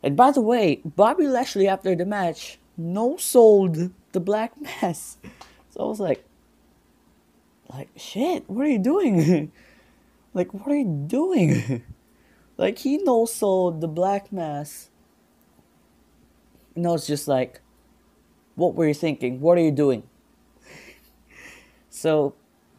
And 0.00 0.16
by 0.16 0.30
the 0.30 0.40
way, 0.40 0.80
Bobby 0.84 1.26
Lashley 1.26 1.66
after 1.66 1.96
the 1.96 2.06
match 2.06 2.60
no 2.76 3.16
sold 3.16 3.90
the 4.12 4.20
black 4.20 4.52
mask. 4.60 5.18
So 5.70 5.80
I 5.80 5.84
was 5.86 5.98
like, 5.98 6.24
like 7.68 7.88
shit, 7.96 8.48
what 8.48 8.66
are 8.66 8.70
you 8.70 8.78
doing? 8.78 9.50
like 10.34 10.54
what 10.54 10.68
are 10.68 10.78
you 10.78 11.04
doing? 11.08 11.82
like 12.56 12.78
he 12.78 12.98
no 12.98 13.26
sold 13.26 13.80
the 13.80 13.88
black 13.88 14.30
mask. 14.30 14.88
And 16.76 16.86
I 16.86 16.90
was 16.90 17.08
just 17.08 17.26
like, 17.26 17.60
what 18.54 18.74
were 18.74 18.86
you 18.86 18.94
thinking? 18.94 19.40
What 19.40 19.58
are 19.58 19.62
you 19.62 19.70
doing? 19.70 20.02
so, 21.90 22.34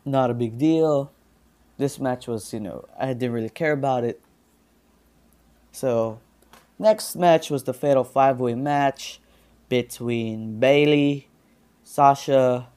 not 0.05 0.29
a 0.29 0.33
big 0.33 0.57
deal. 0.57 1.11
This 1.77 1.99
match 1.99 2.27
was, 2.27 2.53
you 2.53 2.59
know, 2.59 2.85
I 2.99 3.13
didn't 3.13 3.33
really 3.33 3.49
care 3.49 3.71
about 3.71 4.03
it. 4.03 4.21
So, 5.71 6.19
next 6.77 7.15
match 7.15 7.49
was 7.49 7.63
the 7.63 7.73
Fatal 7.73 8.03
5 8.03 8.39
Way 8.39 8.55
match 8.55 9.19
between 9.69 10.59
Bayley, 10.59 11.27
Sasha, 11.83 12.67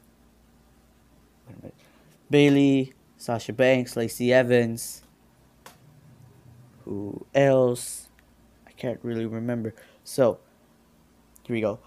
Bayley, 2.30 2.94
Sasha 3.16 3.52
Banks, 3.52 3.96
Lacey 3.96 4.32
Evans. 4.32 5.02
Who 6.84 7.26
else? 7.34 8.08
I 8.66 8.70
can't 8.72 9.00
really 9.02 9.26
remember. 9.26 9.74
So, 10.04 10.38
here 11.44 11.54
we 11.54 11.60
go. 11.60 11.78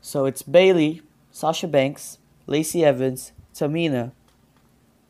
So 0.00 0.24
it's 0.24 0.42
Bayley, 0.42 1.02
Sasha 1.30 1.68
Banks, 1.68 2.18
Lacey 2.46 2.84
Evans, 2.84 3.32
Tamina, 3.54 4.12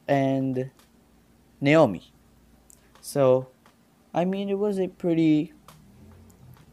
and 0.09 0.71
Naomi. 1.61 2.13
So, 3.01 3.49
I 4.13 4.25
mean, 4.25 4.49
it 4.49 4.59
was 4.59 4.79
a 4.79 4.89
pretty 4.89 5.53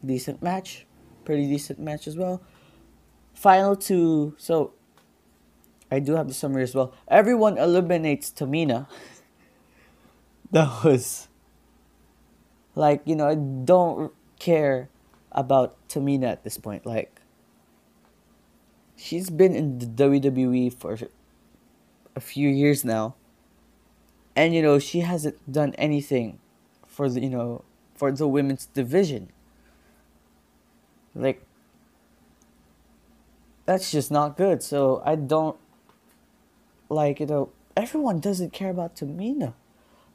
decent 0.04 0.42
match. 0.42 0.86
Pretty 1.24 1.46
decent 1.46 1.78
match 1.78 2.06
as 2.06 2.16
well. 2.16 2.42
Final 3.34 3.76
two. 3.76 4.34
So, 4.36 4.72
I 5.90 6.00
do 6.00 6.14
have 6.14 6.28
the 6.28 6.34
summary 6.34 6.64
as 6.64 6.74
well. 6.74 6.92
Everyone 7.06 7.56
eliminates 7.56 8.30
Tamina. 8.30 8.88
that 10.50 10.84
was. 10.84 11.28
Like, 12.74 13.02
you 13.04 13.16
know, 13.16 13.28
I 13.28 13.34
don't 13.34 14.12
care 14.38 14.88
about 15.32 15.76
Tamina 15.88 16.24
at 16.24 16.44
this 16.44 16.58
point. 16.58 16.84
Like, 16.84 17.17
she's 18.98 19.30
been 19.30 19.54
in 19.54 19.78
the 19.78 19.86
WWE 19.86 20.74
for 20.74 20.98
a 22.14 22.20
few 22.20 22.48
years 22.48 22.84
now. 22.84 23.14
And 24.36 24.54
you 24.54 24.60
know, 24.60 24.78
she 24.78 25.00
hasn't 25.00 25.36
done 25.50 25.74
anything 25.78 26.38
for 26.86 27.08
the, 27.08 27.20
you 27.20 27.30
know, 27.30 27.64
for 27.94 28.12
the 28.12 28.28
women's 28.28 28.66
division. 28.66 29.30
Like 31.14 31.42
that's 33.64 33.90
just 33.90 34.10
not 34.10 34.36
good. 34.36 34.62
So 34.62 35.02
I 35.04 35.14
don't 35.14 35.56
like, 36.88 37.20
you 37.20 37.26
know, 37.26 37.50
everyone 37.76 38.20
doesn't 38.20 38.52
care 38.52 38.70
about 38.70 38.96
Tamina. 38.96 39.54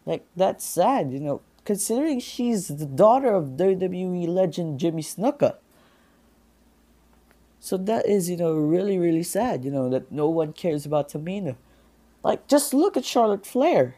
Like 0.06 0.26
that's 0.36 0.66
sad, 0.66 1.12
you 1.12 1.20
know, 1.20 1.42
considering 1.66 2.20
she's 2.20 2.68
the 2.68 2.86
daughter 2.86 3.34
of 3.34 3.58
WWE 3.58 4.28
legend 4.28 4.80
Jimmy 4.80 5.02
Snuka. 5.02 5.56
So 7.64 7.78
that 7.78 8.06
is, 8.06 8.30
you 8.30 8.36
know, 8.36 8.52
really, 8.56 8.98
really 8.98 9.24
sad, 9.24 9.64
you 9.64 9.72
know, 9.72 9.88
that 9.88 10.12
no 10.12 10.28
one 10.28 10.52
cares 10.52 10.86
about 10.86 11.08
Tamina. 11.08 11.56
Like, 12.22 12.46
just 12.46 12.74
look 12.74 12.98
at 12.98 13.06
Charlotte 13.06 13.46
Flair. 13.46 13.96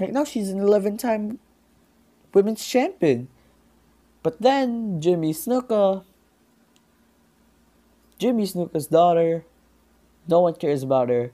Right 0.00 0.12
now, 0.12 0.24
she's 0.24 0.50
an 0.50 0.58
11 0.58 0.96
time 0.96 1.38
women's 2.34 2.66
champion. 2.66 3.28
But 4.24 4.42
then, 4.42 5.00
Jimmy 5.00 5.32
Snuka, 5.32 6.02
Jimmy 8.18 8.48
Snuka's 8.48 8.88
daughter, 8.88 9.44
no 10.26 10.40
one 10.40 10.54
cares 10.54 10.82
about 10.82 11.08
her. 11.08 11.30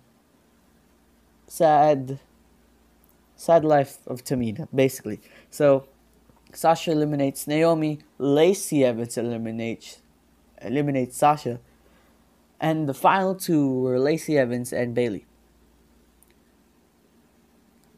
Sad, 1.47 2.21
sad 3.37 3.65
life 3.65 4.07
of 4.07 4.23
Tamina, 4.23 4.69
basically. 4.75 5.19
So, 5.51 5.89
Sasha 6.53 6.91
eliminates 6.91 7.47
Naomi, 7.47 8.01
Lacey 8.19 8.85
Evans 8.85 9.17
eliminates 9.17 10.02
eliminate 10.65 11.13
Sasha. 11.13 11.61
And 12.61 12.89
the 12.89 12.95
final 12.95 13.35
two 13.35 13.81
were 13.81 13.99
Lacey 13.99 14.39
Evans 14.39 14.73
and 14.73 14.95
Bayley. 14.95 15.27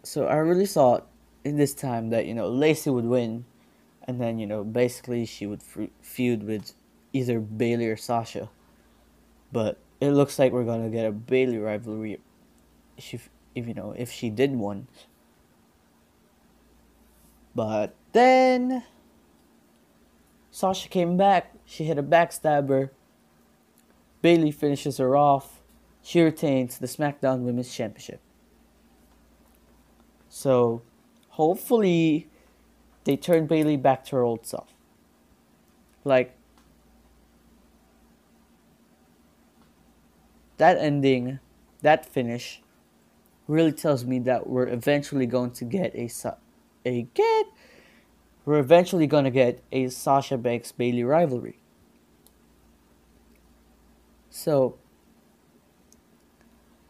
So 0.03 0.27
I 0.27 0.37
really 0.37 0.67
thought 0.67 1.07
in 1.45 1.57
this 1.57 1.75
time 1.75 2.11
that, 2.11 2.27
you 2.27 2.35
know, 2.35 2.49
Lacey 2.49 2.91
would 2.91 3.05
win. 3.05 3.45
And 4.07 4.21
then, 4.21 4.39
you 4.39 4.47
know, 4.47 4.65
basically 4.65 5.25
she 5.25 5.47
would 5.47 5.63
feud 6.03 6.43
with 6.43 6.75
either 7.13 7.41
Bayley 7.41 7.87
or 7.87 7.97
Sasha. 7.97 8.51
But 9.53 9.79
it 10.01 10.11
looks 10.11 10.39
like 10.39 10.53
we're 10.53 10.65
going 10.65 10.83
to 10.83 10.91
get 10.91 11.07
a 11.07 11.13
Bayley 11.13 11.59
rivalry 11.59 12.21
if, 12.97 13.31
if, 13.55 13.67
you 13.67 13.75
know, 13.75 13.95
if 13.97 14.11
she 14.11 14.31
did 14.31 14.53
one. 14.57 14.89
But 17.55 17.95
then 18.13 18.85
Sasha 20.51 20.89
came 20.89 21.17
back. 21.17 21.54
She 21.65 21.85
hit 21.85 21.99
a 21.99 22.03
backstabber. 22.03 22.91
Bayley 24.23 24.51
finishes 24.51 24.99
her 24.99 25.17
off. 25.17 25.61
She 26.03 26.21
retains 26.21 26.79
the 26.79 26.87
SmackDown 26.87 27.41
Women's 27.41 27.75
Championship. 27.75 28.21
So 30.29 30.83
hopefully 31.31 32.29
they 33.05 33.17
turn 33.17 33.47
Bayley 33.47 33.77
back 33.77 34.05
to 34.07 34.17
her 34.17 34.23
old 34.23 34.47
self. 34.47 34.75
Like 36.05 36.37
that 40.59 40.77
ending, 40.79 41.39
that 41.83 42.05
finish 42.07 42.63
really 43.47 43.73
tells 43.73 44.05
me 44.05 44.19
that 44.21 44.49
we're 44.49 44.69
eventually 44.69 45.27
going 45.27 45.51
to 45.53 45.65
get 45.65 45.95
a 45.95 46.09
a 46.85 47.03
get 47.15 47.47
we're 48.45 48.59
eventually 48.59 49.07
going 49.07 49.25
to 49.25 49.31
get 49.31 49.63
a 49.73 49.89
Sasha 49.89 50.37
Banks 50.37 50.73
Bayley 50.73 51.05
rivalry. 51.05 51.59
So 54.31 54.77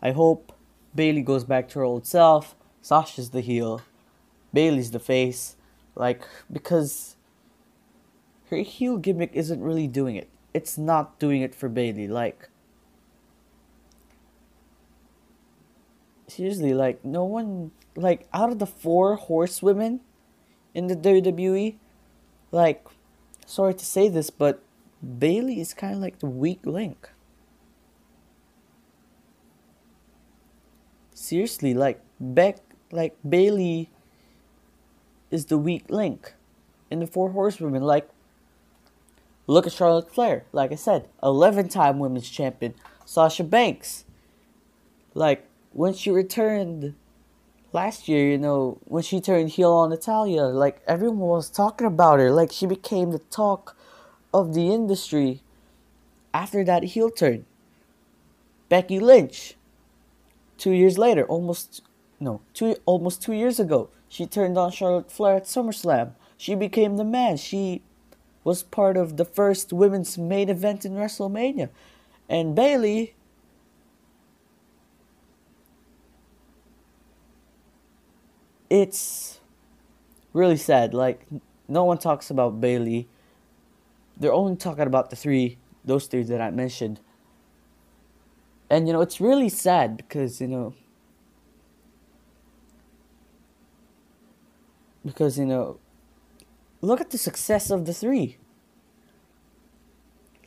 I 0.02 0.12
hope 0.12 0.52
Bayley 0.94 1.22
goes 1.22 1.44
back 1.44 1.68
to 1.70 1.78
her 1.80 1.84
old 1.84 2.06
self. 2.06 2.56
Sasha's 2.80 3.30
the 3.30 3.40
heel. 3.40 3.82
Bayley's 4.52 4.90
the 4.90 4.98
face. 4.98 5.56
Like 5.94 6.26
because 6.50 7.16
her 8.50 8.58
heel 8.58 8.98
gimmick 8.98 9.30
isn't 9.32 9.62
really 9.62 9.86
doing 9.86 10.16
it. 10.16 10.28
It's 10.52 10.76
not 10.76 11.18
doing 11.18 11.42
it 11.42 11.54
for 11.54 11.68
Bayley. 11.68 12.08
Like 12.08 12.48
seriously, 16.26 16.74
like 16.74 17.04
no 17.04 17.24
one 17.24 17.70
like 17.94 18.26
out 18.32 18.50
of 18.50 18.58
the 18.58 18.66
four 18.66 19.16
horsewomen 19.16 20.00
in 20.74 20.88
the 20.88 20.96
WWE, 20.96 21.76
like 22.50 22.84
sorry 23.46 23.74
to 23.74 23.84
say 23.84 24.08
this, 24.08 24.30
but 24.30 24.62
Bayley 25.18 25.60
is 25.60 25.72
kind 25.74 25.94
of 25.94 26.00
like 26.00 26.18
the 26.18 26.26
weak 26.26 26.66
link. 26.66 27.10
Seriously, 31.14 31.72
like 31.72 32.00
Beck, 32.20 32.58
like 32.90 33.16
Bayley 33.26 33.90
is 35.30 35.46
the 35.46 35.58
weak 35.58 35.88
link 35.88 36.34
in 36.90 37.00
the 37.00 37.06
four 37.06 37.30
horsewomen. 37.30 37.82
Like, 37.82 38.08
look 39.46 39.66
at 39.66 39.72
Charlotte 39.72 40.12
Flair. 40.12 40.44
Like 40.52 40.72
I 40.72 40.76
said, 40.76 41.08
eleven-time 41.22 41.98
women's 41.98 42.28
champion. 42.28 42.74
Sasha 43.04 43.44
Banks. 43.44 44.04
Like 45.14 45.46
when 45.72 45.92
she 45.94 46.10
returned 46.10 46.94
last 47.74 48.08
year, 48.08 48.30
you 48.30 48.38
know, 48.38 48.78
when 48.84 49.02
she 49.02 49.20
turned 49.20 49.50
heel 49.50 49.72
on 49.72 49.90
Natalya, 49.90 50.44
like 50.44 50.80
everyone 50.86 51.18
was 51.18 51.50
talking 51.50 51.86
about 51.86 52.20
her. 52.20 52.30
Like 52.30 52.52
she 52.52 52.66
became 52.66 53.10
the 53.10 53.18
talk 53.18 53.76
of 54.32 54.54
the 54.54 54.72
industry 54.72 55.42
after 56.32 56.64
that 56.64 56.84
heel 56.84 57.10
turn. 57.10 57.44
Becky 58.68 58.98
Lynch, 58.98 59.56
two 60.56 60.72
years 60.72 60.96
later, 60.96 61.24
almost 61.26 61.82
no, 62.20 62.40
two 62.54 62.76
almost 62.86 63.20
two 63.20 63.34
years 63.34 63.60
ago, 63.60 63.90
she 64.08 64.24
turned 64.24 64.56
on 64.56 64.70
Charlotte 64.70 65.10
Flair 65.10 65.36
at 65.36 65.44
SummerSlam. 65.44 66.12
She 66.36 66.54
became 66.54 66.96
the 66.96 67.04
man. 67.04 67.36
She 67.36 67.82
was 68.44 68.62
part 68.62 68.96
of 68.96 69.16
the 69.16 69.24
first 69.24 69.72
women's 69.72 70.16
main 70.16 70.48
event 70.48 70.84
in 70.84 70.92
WrestleMania. 70.92 71.70
And 72.28 72.54
Bayley 72.54 73.14
it's 78.74 79.38
really 80.32 80.56
sad. 80.56 80.94
Like 80.94 81.26
no 81.68 81.84
one 81.84 81.98
talks 81.98 82.28
about 82.28 82.60
Bayley. 82.60 83.08
They're 84.16 84.32
only 84.32 84.56
talking 84.56 84.86
about 84.86 85.10
the 85.10 85.16
three, 85.16 85.58
those 85.84 86.06
three 86.06 86.24
that 86.24 86.40
I 86.40 86.50
mentioned. 86.50 87.00
And 88.68 88.88
you 88.88 88.92
know, 88.92 89.00
it's 89.00 89.20
really 89.20 89.48
sad 89.48 89.96
because 89.96 90.40
you 90.40 90.48
know, 90.48 90.74
because 95.06 95.38
you 95.38 95.46
know, 95.46 95.78
look 96.80 97.00
at 97.00 97.10
the 97.10 97.18
success 97.18 97.70
of 97.70 97.84
the 97.86 97.94
three. 97.94 98.38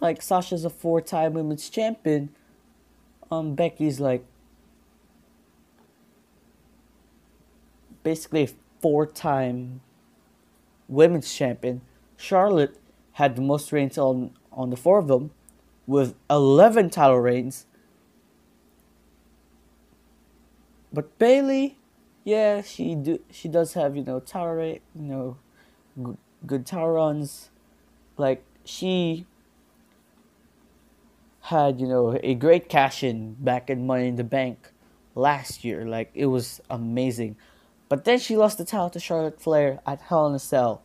Like 0.01 0.21
Sasha's 0.21 0.65
a 0.65 0.69
four-time 0.69 1.33
women's 1.33 1.69
champion. 1.69 2.35
Um, 3.31 3.55
Becky's 3.55 3.99
like 4.01 4.25
basically 8.03 8.43
a 8.43 8.49
four-time 8.81 9.81
women's 10.88 11.33
champion. 11.33 11.81
Charlotte 12.17 12.77
had 13.13 13.36
the 13.36 13.41
most 13.41 13.71
reigns 13.71 13.97
on 13.97 14.31
on 14.51 14.69
the 14.69 14.77
four 14.77 14.97
of 14.97 15.07
them, 15.07 15.31
with 15.86 16.15
eleven 16.29 16.89
title 16.89 17.19
reigns. 17.19 17.65
But 20.91 21.17
Bayley, 21.19 21.77
yeah, 22.23 22.62
she 22.62 22.95
do 22.95 23.19
she 23.31 23.47
does 23.47 23.73
have 23.73 23.95
you 23.95 24.03
know 24.03 24.21
rate, 24.53 24.81
you 24.95 25.03
know, 25.03 25.38
good, 26.01 26.17
good 26.45 26.65
title 26.65 26.91
runs, 26.91 27.49
like 28.17 28.43
she 28.65 29.25
had 31.41 31.79
you 31.79 31.88
know 31.88 32.19
a 32.23 32.33
great 32.36 32.67
cash 32.67 33.03
in 33.03 33.36
back 33.36 33.69
in 33.69 33.86
Money 33.88 34.07
in 34.07 34.15
the 34.15 34.23
Bank 34.23 34.71
last 35.15 35.63
year. 35.63 35.86
Like 35.86 36.12
it 36.13 36.27
was 36.27 36.62
amazing. 36.69 37.36
But 37.89 38.04
then 38.04 38.19
she 38.19 38.36
lost 38.36 38.58
the 38.58 38.65
title 38.65 38.89
to 38.89 39.00
Charlotte 39.00 39.41
Flair 39.41 39.80
at 39.86 40.02
Hell 40.02 40.28
in 40.28 40.36
a 40.36 40.39
Cell. 40.39 40.84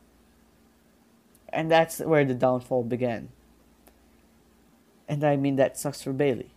And 1.49 1.71
that's 1.71 1.99
where 1.99 2.25
the 2.25 2.35
downfall 2.35 2.85
began. 2.85 3.29
And 5.09 5.25
I 5.25 5.37
mean, 5.37 5.57
that 5.57 5.77
sucks 5.77 6.03
for 6.03 6.13
Bayley. 6.13 6.51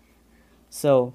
So, 0.70 1.14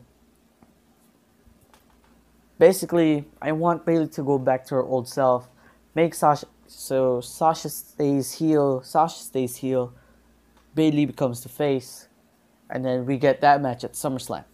basically, 2.59 3.25
I 3.41 3.53
want 3.53 3.87
Bayley 3.87 4.09
to 4.09 4.23
go 4.23 4.39
back 4.39 4.67
to 4.67 4.75
her 4.75 4.83
old 4.83 5.09
self. 5.09 5.49
Make 5.95 6.15
Sasha. 6.15 6.47
So, 6.67 7.21
Sasha 7.21 7.69
stays 7.69 8.33
heel. 8.33 8.83
Sasha 8.83 9.21
stays 9.21 9.57
heel. 9.57 9.95
Bayley 10.75 11.07
becomes 11.07 11.43
the 11.43 11.49
face. 11.49 12.09
And 12.69 12.85
then 12.85 13.07
we 13.07 13.17
get 13.17 13.41
that 13.41 13.63
match 13.63 13.85
at 13.85 13.95
SummerSlam. 13.95 14.45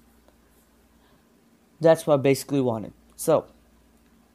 That's 1.80 2.06
what 2.06 2.14
I 2.14 2.22
basically 2.22 2.60
wanted. 2.60 2.92
So, 3.16 3.46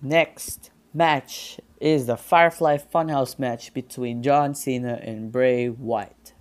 Next 0.02 0.72
match 0.94 1.60
is 1.80 2.08
the 2.08 2.18
Firefly 2.18 2.78
Funhouse 2.78 3.38
match 3.38 3.74
between 3.74 4.24
John 4.24 4.56
Cena 4.56 5.00
and 5.02 5.32
Bray 5.32 5.70
Wyatt. 5.70 6.34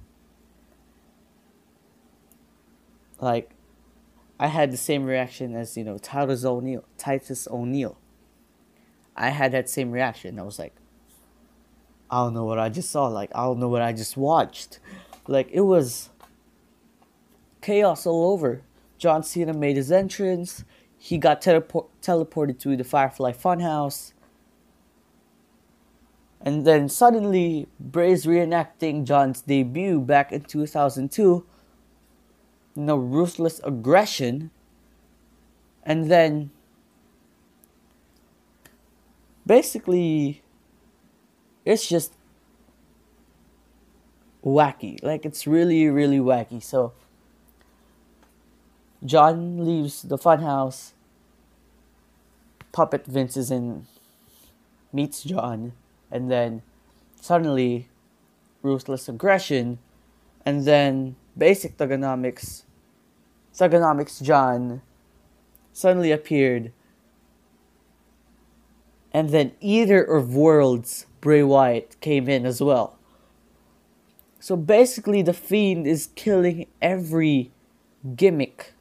Like, 3.20 3.51
I 4.38 4.46
had 4.46 4.70
the 4.70 4.79
same 4.79 5.05
reaction 5.05 5.55
as 5.55 5.77
you 5.77 5.85
know 5.85 5.99
Titus 5.99 6.44
O'Neil. 6.44 6.85
Titus 6.96 7.46
O'Neil. 7.51 7.99
I 9.14 9.29
had 9.29 9.53
that 9.53 9.68
same 9.68 9.90
reaction. 9.90 10.38
I 10.38 10.42
was 10.42 10.59
like, 10.59 10.75
I 12.11 12.25
don't 12.25 12.33
know 12.33 12.44
what 12.44 12.59
I 12.59 12.70
just 12.70 12.90
saw. 12.90 13.09
Like, 13.09 13.31
I 13.35 13.44
don't 13.44 13.61
know 13.61 13.68
what 13.68 13.83
I 13.83 13.92
just 13.92 14.16
watched. 14.16 14.79
Like, 15.27 15.51
it 15.53 15.61
was 15.61 16.09
chaos 17.61 18.07
all 18.07 18.33
over. 18.33 18.62
John 18.96 19.23
Cena 19.23 19.53
made 19.53 19.77
his 19.77 19.92
entrance 19.92 20.64
he 21.03 21.17
got 21.17 21.41
teleport- 21.41 21.89
teleported 22.03 22.59
to 22.59 22.77
the 22.77 22.85
Firefly 22.85 23.33
Funhouse. 23.33 24.13
And 26.43 26.67
then 26.67 26.91
suddenly, 26.91 27.69
Bray's 27.81 28.27
reenacting 28.27 29.05
John's 29.05 29.41
debut 29.41 29.99
back 29.99 30.31
in 30.31 30.43
2002. 30.43 31.47
You 32.77 32.83
know, 32.83 32.97
ruthless 32.97 33.63
aggression. 33.65 34.51
And 35.85 36.11
then, 36.11 36.51
basically, 39.47 40.43
it's 41.65 41.89
just 41.89 42.13
wacky. 44.45 45.03
Like, 45.03 45.25
it's 45.25 45.47
really, 45.47 45.89
really 45.89 46.19
wacky. 46.19 46.63
So, 46.63 46.93
John 49.05 49.65
leaves 49.65 50.03
the 50.03 50.19
funhouse. 50.19 50.93
Puppet 52.73 53.07
Vince 53.07 53.37
is 53.37 53.51
in, 53.51 53.87
meets 54.93 55.25
John, 55.25 55.73
and 56.11 56.31
then 56.31 56.63
suddenly, 57.21 57.89
ruthless 58.63 59.09
aggression, 59.09 59.79
and 60.45 60.65
then 60.65 61.17
basic 61.37 61.77
Thuganomics, 61.77 62.65
Thuganomics 63.55 64.23
John 64.23 64.83
suddenly 65.73 66.13
appeared, 66.13 66.73
and 69.13 69.31
then 69.31 69.53
Eater 69.61 70.03
of 70.03 70.35
Worlds 70.35 71.07
Bray 71.21 71.43
Wyatt 71.43 71.97
came 72.01 72.29
in 72.29 72.47
as 72.47 72.61
well. 72.61 72.99
So 74.39 74.57
basically, 74.57 75.23
the 75.23 75.35
Fiend 75.35 75.87
is 75.87 76.11
killing 76.15 76.67
every 76.81 77.51
gimmick 78.15 78.75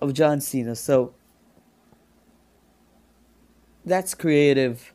of 0.00 0.14
John 0.14 0.40
Cena. 0.40 0.74
So 0.74 1.14
that's 3.84 4.14
creative. 4.14 4.92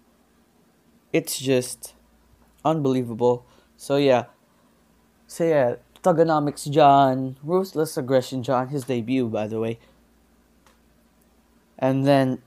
It's 1.13 1.39
just 1.39 1.94
unbelievable. 2.63 3.46
So 3.78 3.98
yeah. 3.98 4.26
So 5.28 5.44
yeah, 5.44 5.76
Thuganomics 6.04 6.70
John, 6.70 7.38
Ruthless 7.44 7.98
Aggression 7.98 8.44
John, 8.44 8.70
his 8.70 8.86
debut 8.86 9.28
by 9.28 9.48
the 9.48 9.60
way. 9.60 9.80
And 11.78 12.06
then 12.08 12.41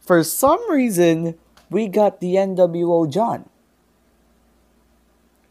for 0.00 0.22
some 0.24 0.70
reason, 0.70 1.38
we 1.70 1.86
got 1.86 2.20
the 2.20 2.34
NWO 2.34 3.08
John. 3.08 3.48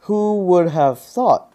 Who 0.02 0.40
would 0.46 0.70
have 0.70 1.00
thought? 1.00 1.54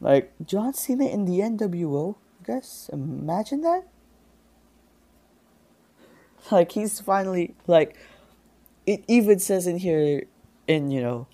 Like, 0.00 0.32
John 0.44 0.74
Cena 0.74 1.06
in 1.06 1.26
the 1.26 1.40
NWO? 1.40 2.16
You 2.42 2.54
guys 2.54 2.90
imagine 2.92 3.60
that? 3.60 3.84
Like, 6.50 6.72
he's 6.72 7.00
finally, 7.00 7.54
like, 7.68 7.96
it 8.84 9.04
even 9.06 9.38
says 9.38 9.68
in 9.68 9.78
here, 9.78 10.24
in, 10.66 10.90
you 10.90 11.00
know, 11.00 11.28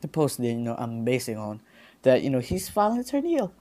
the 0.00 0.08
post 0.08 0.38
that, 0.38 0.46
you 0.46 0.54
know, 0.54 0.74
I'm 0.78 1.04
basing 1.04 1.36
on, 1.36 1.60
that, 2.00 2.22
you 2.22 2.30
know, 2.30 2.40
he's 2.40 2.70
finally 2.70 3.04
turned 3.04 3.26
heel. 3.26 3.52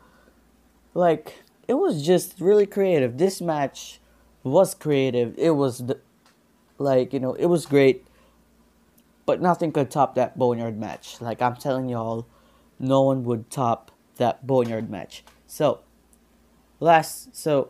Like, 0.94 1.44
it 1.68 1.74
was 1.74 2.06
just 2.06 2.40
really 2.40 2.66
creative. 2.66 3.18
This 3.18 3.42
match 3.42 4.00
was 4.44 4.74
creative. 4.74 5.34
It 5.38 5.52
was 5.52 5.80
the, 5.80 6.00
like 6.78 7.14
you 7.14 7.20
know 7.20 7.34
it 7.34 7.48
was 7.48 7.66
great, 7.66 8.06
but 9.26 9.42
nothing 9.42 9.72
could 9.72 9.90
top 9.90 10.16
that 10.16 10.38
boneyard 10.38 10.78
match. 10.78 11.20
Like 11.20 11.42
I'm 11.42 11.56
telling 11.56 11.90
y'all, 11.90 12.28
no 12.80 13.02
one 13.02 13.24
would 13.24 13.50
top 13.50 13.92
that 14.18 14.46
boneyard 14.46 14.90
match. 14.90 15.24
So 15.56 15.80
last 16.82 17.34
so 17.34 17.70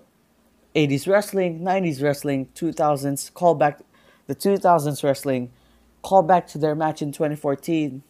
80s 0.76 1.08
wrestling, 1.08 1.60
90s 1.60 2.02
wrestling, 2.02 2.48
2000s 2.56 3.32
call 3.36 3.54
back 3.54 3.82
the 4.26 4.34
2000s 4.34 5.04
wrestling 5.04 5.52
call 6.02 6.24
back 6.24 6.48
to 6.48 6.58
their 6.58 6.74
match 6.74 7.04
in 7.04 7.12
2014 7.12 8.02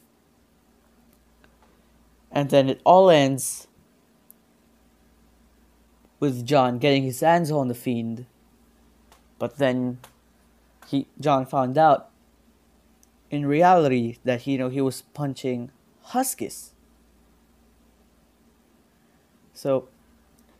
and 2.31 2.49
then 2.51 2.69
it 2.69 2.79
all 2.85 3.09
ends 3.09 3.67
with 6.21 6.45
John 6.45 6.77
getting 6.77 7.03
his 7.03 7.19
hands 7.19 7.51
on 7.51 7.67
the 7.67 7.75
Fiend. 7.75 8.25
But 9.37 9.57
then 9.57 9.99
he 10.87 11.07
John 11.19 11.45
found 11.45 11.77
out 11.77 12.11
in 13.29 13.45
reality 13.45 14.19
that 14.23 14.47
you 14.47 14.57
know 14.57 14.69
he 14.69 14.79
was 14.79 15.01
punching 15.01 15.71
Huskus. 16.11 16.69
So 19.65 19.87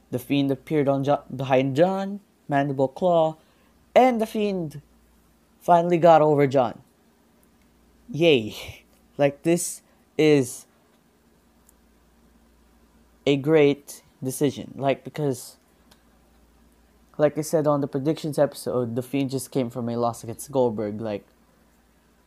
the 0.09 0.17
Fiend 0.17 0.49
appeared 0.49 0.89
on 0.89 1.03
John, 1.03 1.21
behind 1.29 1.75
John, 1.75 2.21
Mandible 2.47 2.87
Claw, 2.87 3.37
and 3.93 4.19
the 4.19 4.25
Fiend 4.25 4.81
finally 5.61 5.99
got 5.99 6.23
over 6.23 6.47
John. 6.47 6.81
Yay. 8.09 8.55
Like 9.17 9.43
this 9.43 9.81
is 10.17 10.65
a 13.25 13.37
great 13.37 14.01
decision. 14.21 14.73
Like 14.75 15.05
because 15.05 15.55
like 17.17 17.37
I 17.37 17.41
said 17.41 17.65
on 17.65 17.79
the 17.79 17.87
predictions 17.87 18.37
episode, 18.37 18.97
the 18.97 19.01
Fiend 19.01 19.29
just 19.29 19.51
came 19.51 19.69
from 19.69 19.87
a 19.87 19.95
loss 19.95 20.21
against 20.21 20.51
Goldberg. 20.51 20.99
Like 20.99 21.25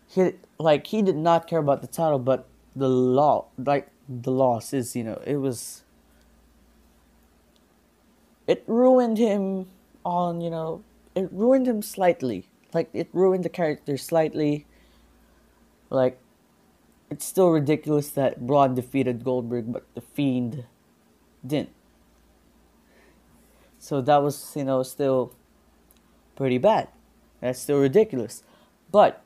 he 0.06 0.32
like 0.58 0.86
he 0.86 1.02
did 1.02 1.16
not 1.16 1.46
care 1.46 1.58
about 1.58 1.82
the 1.82 1.88
title, 1.88 2.18
but 2.18 2.46
the 2.74 2.88
law 2.88 3.46
like 3.58 3.88
the 4.08 4.30
loss 4.30 4.72
is 4.72 4.96
you 4.96 5.04
know 5.04 5.20
it 5.26 5.36
was 5.36 5.82
it 8.48 8.64
ruined 8.66 9.18
him 9.18 9.68
on 10.04 10.40
you 10.40 10.50
know 10.50 10.82
it 11.14 11.28
ruined 11.30 11.68
him 11.68 11.80
slightly 11.82 12.48
like 12.74 12.90
it 12.92 13.08
ruined 13.12 13.44
the 13.44 13.48
character 13.48 13.96
slightly 13.96 14.66
like 15.90 16.18
it's 17.08 17.24
still 17.24 17.50
ridiculous 17.50 18.10
that 18.10 18.44
Braun 18.46 18.74
defeated 18.74 19.22
Goldberg 19.22 19.72
but 19.72 19.86
the 19.94 20.00
Fiend 20.00 20.64
didn't 21.46 21.70
so 23.78 24.00
that 24.00 24.22
was, 24.22 24.52
you 24.56 24.64
know, 24.64 24.82
still 24.82 25.32
pretty 26.36 26.58
bad. 26.58 26.88
That's 27.40 27.60
still 27.60 27.78
ridiculous. 27.78 28.42
But 28.90 29.22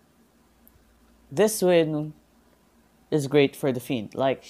this 1.31 1.63
win 1.63 2.13
is 3.11 3.27
great 3.27 3.57
for 3.57 3.73
the 3.73 3.81
Fiend. 3.81 4.15
Like, 4.15 4.45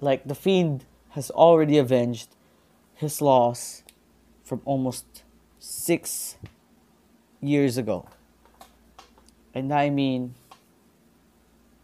like 0.00 0.26
the 0.26 0.34
Fiend 0.34 0.84
has 1.10 1.30
already 1.30 1.78
avenged 1.78 2.36
his 2.94 3.22
loss 3.22 3.82
from 4.48 4.62
almost 4.64 5.22
six 5.58 6.36
years 7.40 7.76
ago. 7.76 8.08
And 9.54 9.72
I 9.72 9.90
mean, 9.90 10.34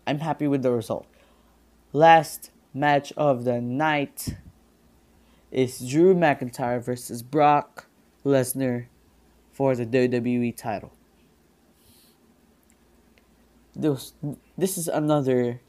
I'm 0.06 0.20
happy 0.20 0.48
with 0.48 0.62
the 0.62 0.72
result. 0.72 1.06
Last 1.92 2.50
match 2.72 3.12
of 3.16 3.44
the 3.44 3.60
night 3.60 4.36
is 5.50 5.78
Drew 5.78 6.14
McIntyre 6.14 6.82
versus 6.82 7.22
Brock 7.22 7.86
Lesnar 8.24 8.86
for 9.52 9.76
the 9.76 9.86
WWE 9.86 10.56
title. 10.56 10.92
This, 13.76 14.14
this 14.56 14.78
is 14.78 14.88
another 14.88 15.60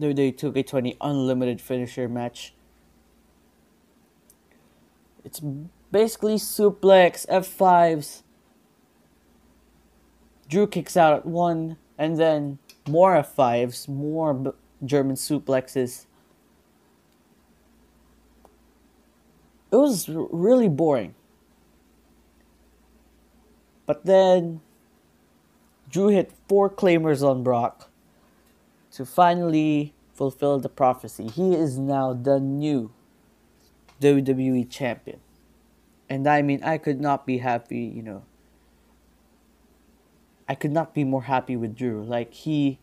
WWE 0.00 0.36
2K20 0.36 0.96
Unlimited 1.00 1.60
Finisher 1.60 2.08
match. 2.08 2.54
It's 5.30 5.40
basically 5.92 6.34
suplex, 6.34 7.24
F5s. 7.28 8.22
Drew 10.48 10.66
kicks 10.66 10.96
out 10.96 11.14
at 11.14 11.24
one, 11.24 11.76
and 11.96 12.18
then 12.18 12.58
more 12.88 13.14
F5s, 13.14 13.86
more 13.86 14.54
German 14.84 15.14
suplexes. 15.14 16.06
it 19.72 19.76
was 19.76 20.08
really 20.08 20.68
boring. 20.68 21.14
But 23.86 24.04
then 24.04 24.62
Drew 25.88 26.08
hit 26.08 26.32
four 26.48 26.68
Claymores 26.68 27.22
on 27.22 27.44
Brock 27.44 27.88
to 28.90 29.06
finally 29.06 29.94
fulfill 30.12 30.58
the 30.58 30.68
prophecy. 30.68 31.28
He 31.28 31.54
is 31.54 31.78
now 31.78 32.12
the 32.14 32.40
new 32.40 32.90
WWE 34.00 34.68
champion. 34.70 35.20
And 36.08 36.26
I 36.26 36.42
mean, 36.42 36.62
I 36.62 36.78
could 36.78 37.00
not 37.00 37.26
be 37.26 37.38
happy, 37.38 37.80
you 37.80 38.02
know. 38.02 38.24
I 40.48 40.54
could 40.54 40.72
not 40.72 40.94
be 40.94 41.04
more 41.04 41.22
happy 41.22 41.56
with 41.56 41.76
Drew. 41.76 42.02
Like 42.02 42.34
he 42.34 42.80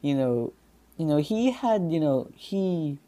you 0.00 0.14
know, 0.14 0.52
you 0.96 1.06
know, 1.06 1.16
he 1.18 1.50
had, 1.50 1.90
you 1.90 2.00
know, 2.00 2.30
he 2.34 2.98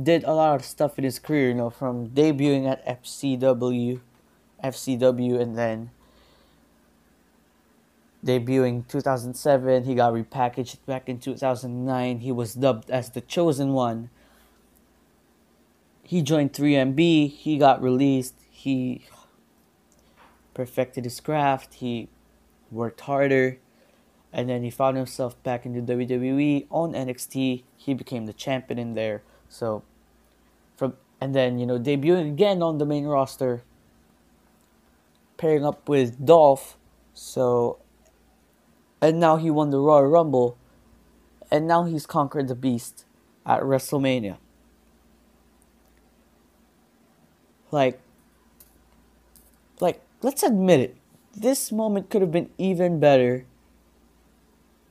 did 0.00 0.24
a 0.24 0.32
lot 0.32 0.54
of 0.56 0.64
stuff 0.64 0.98
in 0.98 1.04
his 1.04 1.18
career, 1.18 1.48
you 1.48 1.54
know, 1.54 1.70
from 1.70 2.10
debuting 2.10 2.70
at 2.70 2.84
FCW, 2.86 4.00
FCW, 4.62 5.40
and 5.40 5.56
then 5.56 5.90
debuting 8.24 8.86
2007. 8.88 9.84
He 9.84 9.94
got 9.94 10.12
repackaged 10.12 10.78
back 10.86 11.08
in 11.08 11.18
2009. 11.18 12.20
He 12.20 12.32
was 12.32 12.54
dubbed 12.54 12.90
as 12.90 13.10
the 13.10 13.20
Chosen 13.20 13.72
One. 13.72 14.10
He 16.10 16.22
joined 16.22 16.52
3MB. 16.52 17.30
He 17.30 17.56
got 17.56 17.80
released. 17.80 18.34
He 18.50 19.06
perfected 20.54 21.04
his 21.04 21.20
craft. 21.20 21.74
He 21.74 22.08
worked 22.72 23.02
harder. 23.02 23.58
And 24.32 24.48
then 24.48 24.64
he 24.64 24.70
found 24.70 24.96
himself 24.96 25.40
back 25.44 25.64
in 25.64 25.72
the 25.72 25.94
WWE 25.94 26.66
on 26.68 26.94
NXT. 26.94 27.62
He 27.76 27.94
became 27.94 28.26
the 28.26 28.32
champion 28.32 28.76
in 28.76 28.94
there. 28.94 29.22
So 29.48 29.84
from 30.74 30.96
and 31.20 31.32
then 31.32 31.60
you 31.60 31.66
know 31.66 31.78
debuting 31.78 32.32
again 32.32 32.60
on 32.60 32.78
the 32.78 32.86
main 32.86 33.04
roster, 33.04 33.62
pairing 35.36 35.64
up 35.64 35.88
with 35.88 36.26
Dolph. 36.26 36.76
So 37.14 37.78
and 39.00 39.20
now 39.20 39.36
he 39.36 39.48
won 39.48 39.70
the 39.70 39.78
Royal 39.78 40.08
Rumble, 40.08 40.58
and 41.52 41.68
now 41.68 41.84
he's 41.84 42.04
conquered 42.04 42.48
the 42.48 42.56
Beast 42.56 43.04
at 43.46 43.60
WrestleMania. 43.60 44.38
Like, 47.70 48.00
like 49.80 50.00
let's 50.22 50.42
admit 50.42 50.80
it, 50.80 50.96
this 51.34 51.70
moment 51.70 52.10
could 52.10 52.22
have 52.22 52.32
been 52.32 52.50
even 52.58 52.98
better 53.00 53.46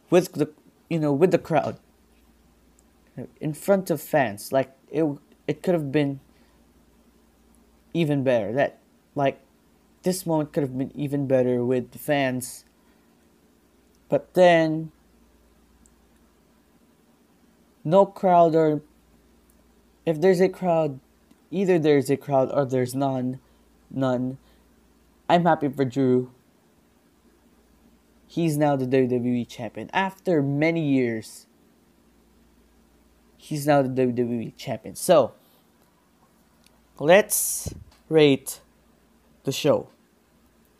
with 0.09 0.33
the 0.33 0.49
you 0.89 0.99
know 0.99 1.13
with 1.13 1.31
the 1.31 1.37
crowd 1.37 1.77
in 3.39 3.53
front 3.53 3.89
of 3.89 4.01
fans. 4.01 4.51
Like 4.51 4.71
it, 4.91 5.05
it 5.47 5.61
could 5.61 5.73
have 5.73 5.91
been 5.91 6.19
even 7.93 8.23
better. 8.23 8.53
That 8.53 8.79
like 9.15 9.39
this 10.03 10.25
moment 10.25 10.53
could 10.53 10.63
have 10.63 10.77
been 10.77 10.91
even 10.95 11.27
better 11.27 11.63
with 11.63 11.91
the 11.91 11.99
fans. 11.99 12.65
But 14.07 14.33
then 14.33 14.91
no 17.83 18.05
crowd 18.05 18.55
or 18.55 18.81
if 20.05 20.19
there's 20.19 20.41
a 20.41 20.49
crowd 20.49 20.99
either 21.51 21.79
there's 21.79 22.09
a 22.09 22.17
crowd 22.17 22.49
or 22.53 22.65
there's 22.65 22.95
none 22.95 23.39
none 23.89 24.37
i'm 25.27 25.45
happy 25.45 25.69
for 25.69 25.85
drew 25.85 26.31
he's 28.27 28.57
now 28.57 28.75
the 28.75 28.85
wwe 28.85 29.47
champion 29.47 29.89
after 29.93 30.41
many 30.41 30.87
years 30.87 31.47
he's 33.39 33.65
now 33.65 33.81
the 33.81 33.89
WWE 33.89 34.55
champion. 34.57 34.95
So 34.95 35.33
let's 36.99 37.73
rate 38.09 38.59
the 39.45 39.51
show. 39.51 39.89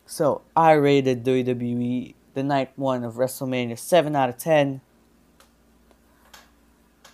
So 0.06 0.42
I 0.56 0.74
rated 0.74 1.24
WWE 1.24 2.14
the 2.34 2.44
night 2.44 2.72
one 2.76 3.04
of 3.04 3.16
WrestleMania 3.16 3.80
7 3.80 4.16
out 4.16 4.30
of 4.30 4.38
10. 4.38 4.82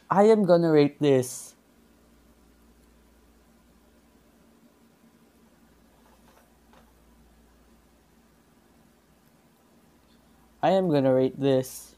I 0.10 0.24
am 0.24 0.46
gonna 0.46 0.72
rate 0.72 1.00
this 1.00 1.55
I 10.66 10.72
am 10.72 10.90
gonna 10.90 11.14
rate 11.14 11.40
this 11.40 11.96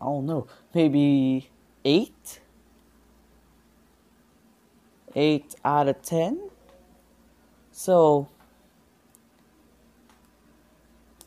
I 0.00 0.04
don't 0.04 0.24
know, 0.24 0.46
maybe 0.72 1.50
8? 1.84 2.40
8 5.16 5.54
out 5.64 5.88
of 5.88 6.00
10? 6.00 6.50
So, 7.72 8.28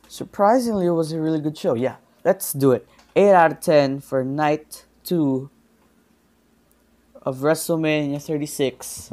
surprisingly, 0.08 0.86
it 0.86 0.92
was 0.92 1.12
a 1.12 1.20
really 1.20 1.42
good 1.42 1.58
show. 1.58 1.76
Yeah, 1.76 1.98
let's 2.24 2.54
do 2.54 2.72
it. 2.72 2.88
8 3.18 3.34
out 3.34 3.52
of 3.52 3.60
10 3.60 4.00
for 4.00 4.24
night 4.24 4.86
2 5.04 5.50
of 7.22 7.40
WrestleMania 7.40 8.22
36. 8.22 9.12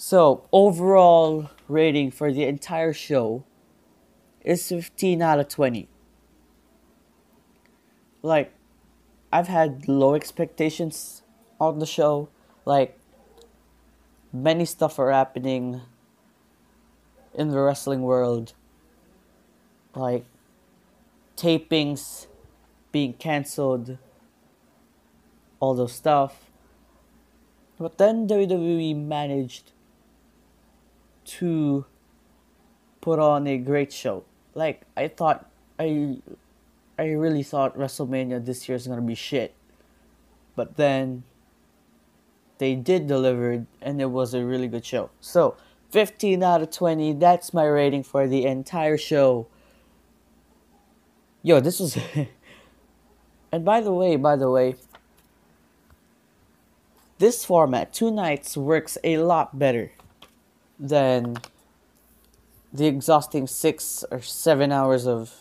So, 0.00 0.46
overall 0.52 1.50
rating 1.66 2.12
for 2.12 2.32
the 2.32 2.44
entire 2.44 2.92
show 2.92 3.42
is 4.44 4.68
15 4.68 5.20
out 5.20 5.40
of 5.40 5.48
20. 5.48 5.88
Like, 8.22 8.52
I've 9.32 9.48
had 9.48 9.88
low 9.88 10.14
expectations 10.14 11.22
on 11.60 11.80
the 11.80 11.84
show. 11.84 12.28
Like, 12.64 12.96
many 14.32 14.66
stuff 14.66 15.00
are 15.00 15.10
happening 15.10 15.80
in 17.34 17.48
the 17.50 17.58
wrestling 17.58 18.02
world 18.02 18.52
like 19.96 20.24
tapings 21.36 22.28
being 22.92 23.14
cancelled 23.14 23.98
all 25.58 25.74
those 25.74 25.92
stuff 25.92 26.50
but 27.78 27.98
then 27.98 28.28
WWE 28.28 28.94
managed 28.94 29.72
to 31.38 31.84
put 33.00 33.18
on 33.18 33.46
a 33.46 33.58
great 33.58 33.92
show 33.92 34.24
like 34.54 34.82
I 34.96 35.08
thought 35.08 35.48
I 35.78 36.18
I 36.98 37.10
really 37.12 37.42
thought 37.42 37.78
WrestleMania 37.78 38.44
this 38.44 38.68
year 38.68 38.76
is 38.76 38.86
to 38.86 39.00
be 39.00 39.14
shit 39.14 39.54
but 40.56 40.76
then 40.76 41.22
they 42.58 42.74
did 42.74 43.06
deliver 43.06 43.64
and 43.80 44.00
it 44.00 44.10
was 44.10 44.34
a 44.34 44.44
really 44.44 44.66
good 44.66 44.84
show. 44.84 45.10
So, 45.20 45.56
15 45.90 46.42
out 46.42 46.60
of 46.60 46.70
20, 46.70 47.14
that's 47.14 47.54
my 47.54 47.64
rating 47.64 48.02
for 48.02 48.26
the 48.26 48.44
entire 48.44 48.98
show. 48.98 49.46
Yo, 51.42 51.60
this 51.60 51.80
was 51.80 51.96
And 53.52 53.64
by 53.64 53.80
the 53.80 53.92
way, 53.92 54.16
by 54.16 54.36
the 54.36 54.50
way, 54.50 54.74
this 57.18 57.44
format, 57.44 57.92
two 57.92 58.10
nights 58.10 58.56
works 58.56 58.98
a 59.02 59.18
lot 59.18 59.58
better 59.58 59.92
than 60.78 61.36
the 62.72 62.86
exhausting 62.86 63.46
6 63.46 64.04
or 64.10 64.20
7 64.20 64.72
hours 64.72 65.06
of 65.06 65.32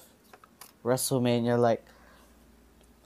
WrestleMania 0.83 1.59
like 1.59 1.83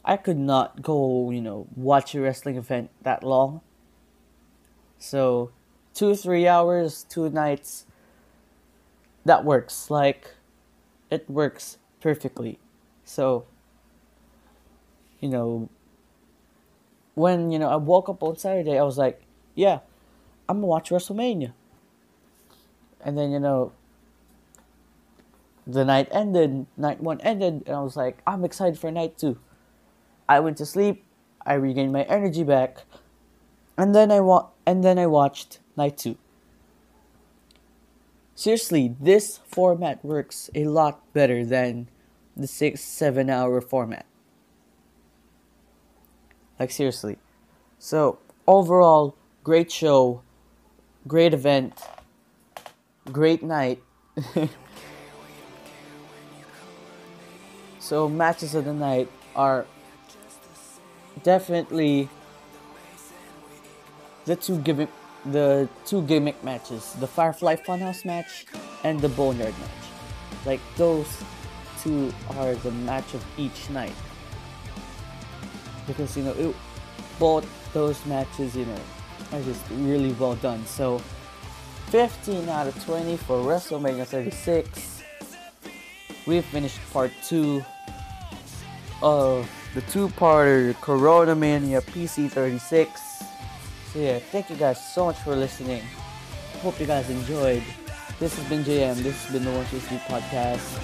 I 0.04 0.18
could 0.18 0.38
not 0.38 0.82
go, 0.82 1.30
you 1.32 1.42
know, 1.42 1.68
watch 1.76 2.16
a 2.16 2.22
wrestling 2.22 2.58
event 2.58 2.90
that 3.04 3.24
long 3.24 3.62
so, 5.02 5.50
two, 5.96 6.16
three 6.16 6.48
hours, 6.48 7.08
two 7.10 7.28
nights, 7.32 7.88
that 9.26 9.44
works. 9.44 9.90
Like, 9.90 10.36
it 11.10 11.28
works 11.28 11.80
perfectly. 12.00 12.60
So, 13.04 13.46
you 15.20 15.28
know, 15.28 15.70
when, 17.16 17.50
you 17.50 17.58
know, 17.58 17.68
I 17.68 17.78
woke 17.78 18.10
up 18.10 18.22
on 18.22 18.38
Saturday, 18.38 18.78
I 18.78 18.84
was 18.84 19.00
like, 19.00 19.24
yeah, 19.56 19.80
I'm 20.48 20.58
gonna 20.58 20.68
watch 20.68 20.92
WrestleMania. 20.92 21.54
And 23.04 23.18
then, 23.18 23.32
you 23.32 23.40
know, 23.40 23.74
the 25.66 25.86
night 25.86 26.08
ended, 26.12 26.66
night 26.78 27.02
one 27.02 27.22
ended, 27.22 27.64
and 27.66 27.76
I 27.76 27.82
was 27.82 27.96
like, 27.96 28.22
I'm 28.26 28.44
excited 28.44 28.78
for 28.80 28.92
night 28.92 29.18
two. 29.18 29.38
I 30.28 30.40
went 30.40 30.58
to 30.58 30.66
sleep, 30.66 31.04
I 31.46 31.54
regained 31.54 31.92
my 31.92 32.04
energy 32.04 32.44
back, 32.44 32.86
and 33.78 33.96
then 33.96 34.12
I 34.12 34.20
wa- 34.20 34.50
and 34.66 34.84
then 34.84 35.00
I 35.00 35.08
watched 35.08 35.60
Night 35.76 35.98
2. 35.98 36.18
Seriously, 38.36 38.96
this 39.00 39.40
format 39.46 40.04
works 40.04 40.50
a 40.54 40.66
lot 40.66 41.02
better 41.14 41.46
than 41.46 41.90
the 42.36 42.48
6 42.48 42.80
7 42.80 43.30
hour 43.30 43.62
format. 43.62 44.06
Like 46.60 46.72
seriously. 46.72 47.18
So, 47.80 48.20
overall 48.48 49.16
great 49.44 49.72
show, 49.72 50.22
great 51.08 51.34
event, 51.34 51.82
great 53.12 53.44
night. 53.44 53.82
so 57.80 58.10
matches 58.10 58.56
of 58.56 58.66
the 58.66 58.74
night 58.74 59.10
are 59.36 59.66
definitely 61.24 62.10
the 64.26 64.36
two 64.36 64.58
gimmick 64.60 64.90
the 65.26 65.70
two 65.86 66.02
gimmick 66.04 66.44
matches, 66.44 66.94
the 67.00 67.08
Firefly 67.08 67.56
Funhouse 67.56 68.04
match 68.06 68.46
and 68.84 69.00
the 69.00 69.10
Boneyard 69.10 69.54
match. 69.60 70.46
Like 70.46 70.60
those 70.78 71.24
two 71.82 72.12
are 72.38 72.56
the 72.56 72.72
match 72.72 73.14
of 73.14 73.24
each 73.38 73.70
night. 73.70 73.94
Because 75.86 76.18
you 76.18 76.24
know 76.24 76.32
it, 76.32 76.56
both 77.20 77.46
those 77.74 78.04
matches, 78.06 78.56
you 78.56 78.66
know, 78.66 78.80
are 79.32 79.42
just 79.42 79.64
really 79.72 80.14
well 80.14 80.36
done. 80.36 80.66
So 80.66 81.02
15 81.92 82.50
out 82.50 82.68
of 82.68 82.86
20 82.86 83.18
for 83.18 83.38
WrestleMania 83.44 84.06
36. 84.06 85.04
We've 86.26 86.46
finished 86.46 86.80
part 86.92 87.12
2 87.26 87.64
of 89.04 89.50
the 89.76 89.82
two-parter 89.82 90.74
Corona 90.82 91.36
Mania 91.36 91.82
PC 91.82 92.30
36 92.30 93.12
so 93.92 94.00
yeah, 94.00 94.20
thank 94.20 94.50
you 94.50 94.56
guys 94.56 94.80
so 94.94 95.06
much 95.06 95.18
for 95.18 95.36
listening. 95.36 95.84
Hope 96.62 96.80
you 96.80 96.86
guys 96.86 97.10
enjoyed. 97.10 97.62
This 98.20 98.38
has 98.38 98.48
been 98.48 98.64
JM. 98.64 98.96
This 99.04 99.26
has 99.26 99.34
been 99.34 99.44
the 99.44 99.52
One 99.52 99.66
Two 99.66 99.80
Three 99.80 99.98
podcast. 99.98 100.80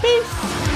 Peace. 0.00 0.71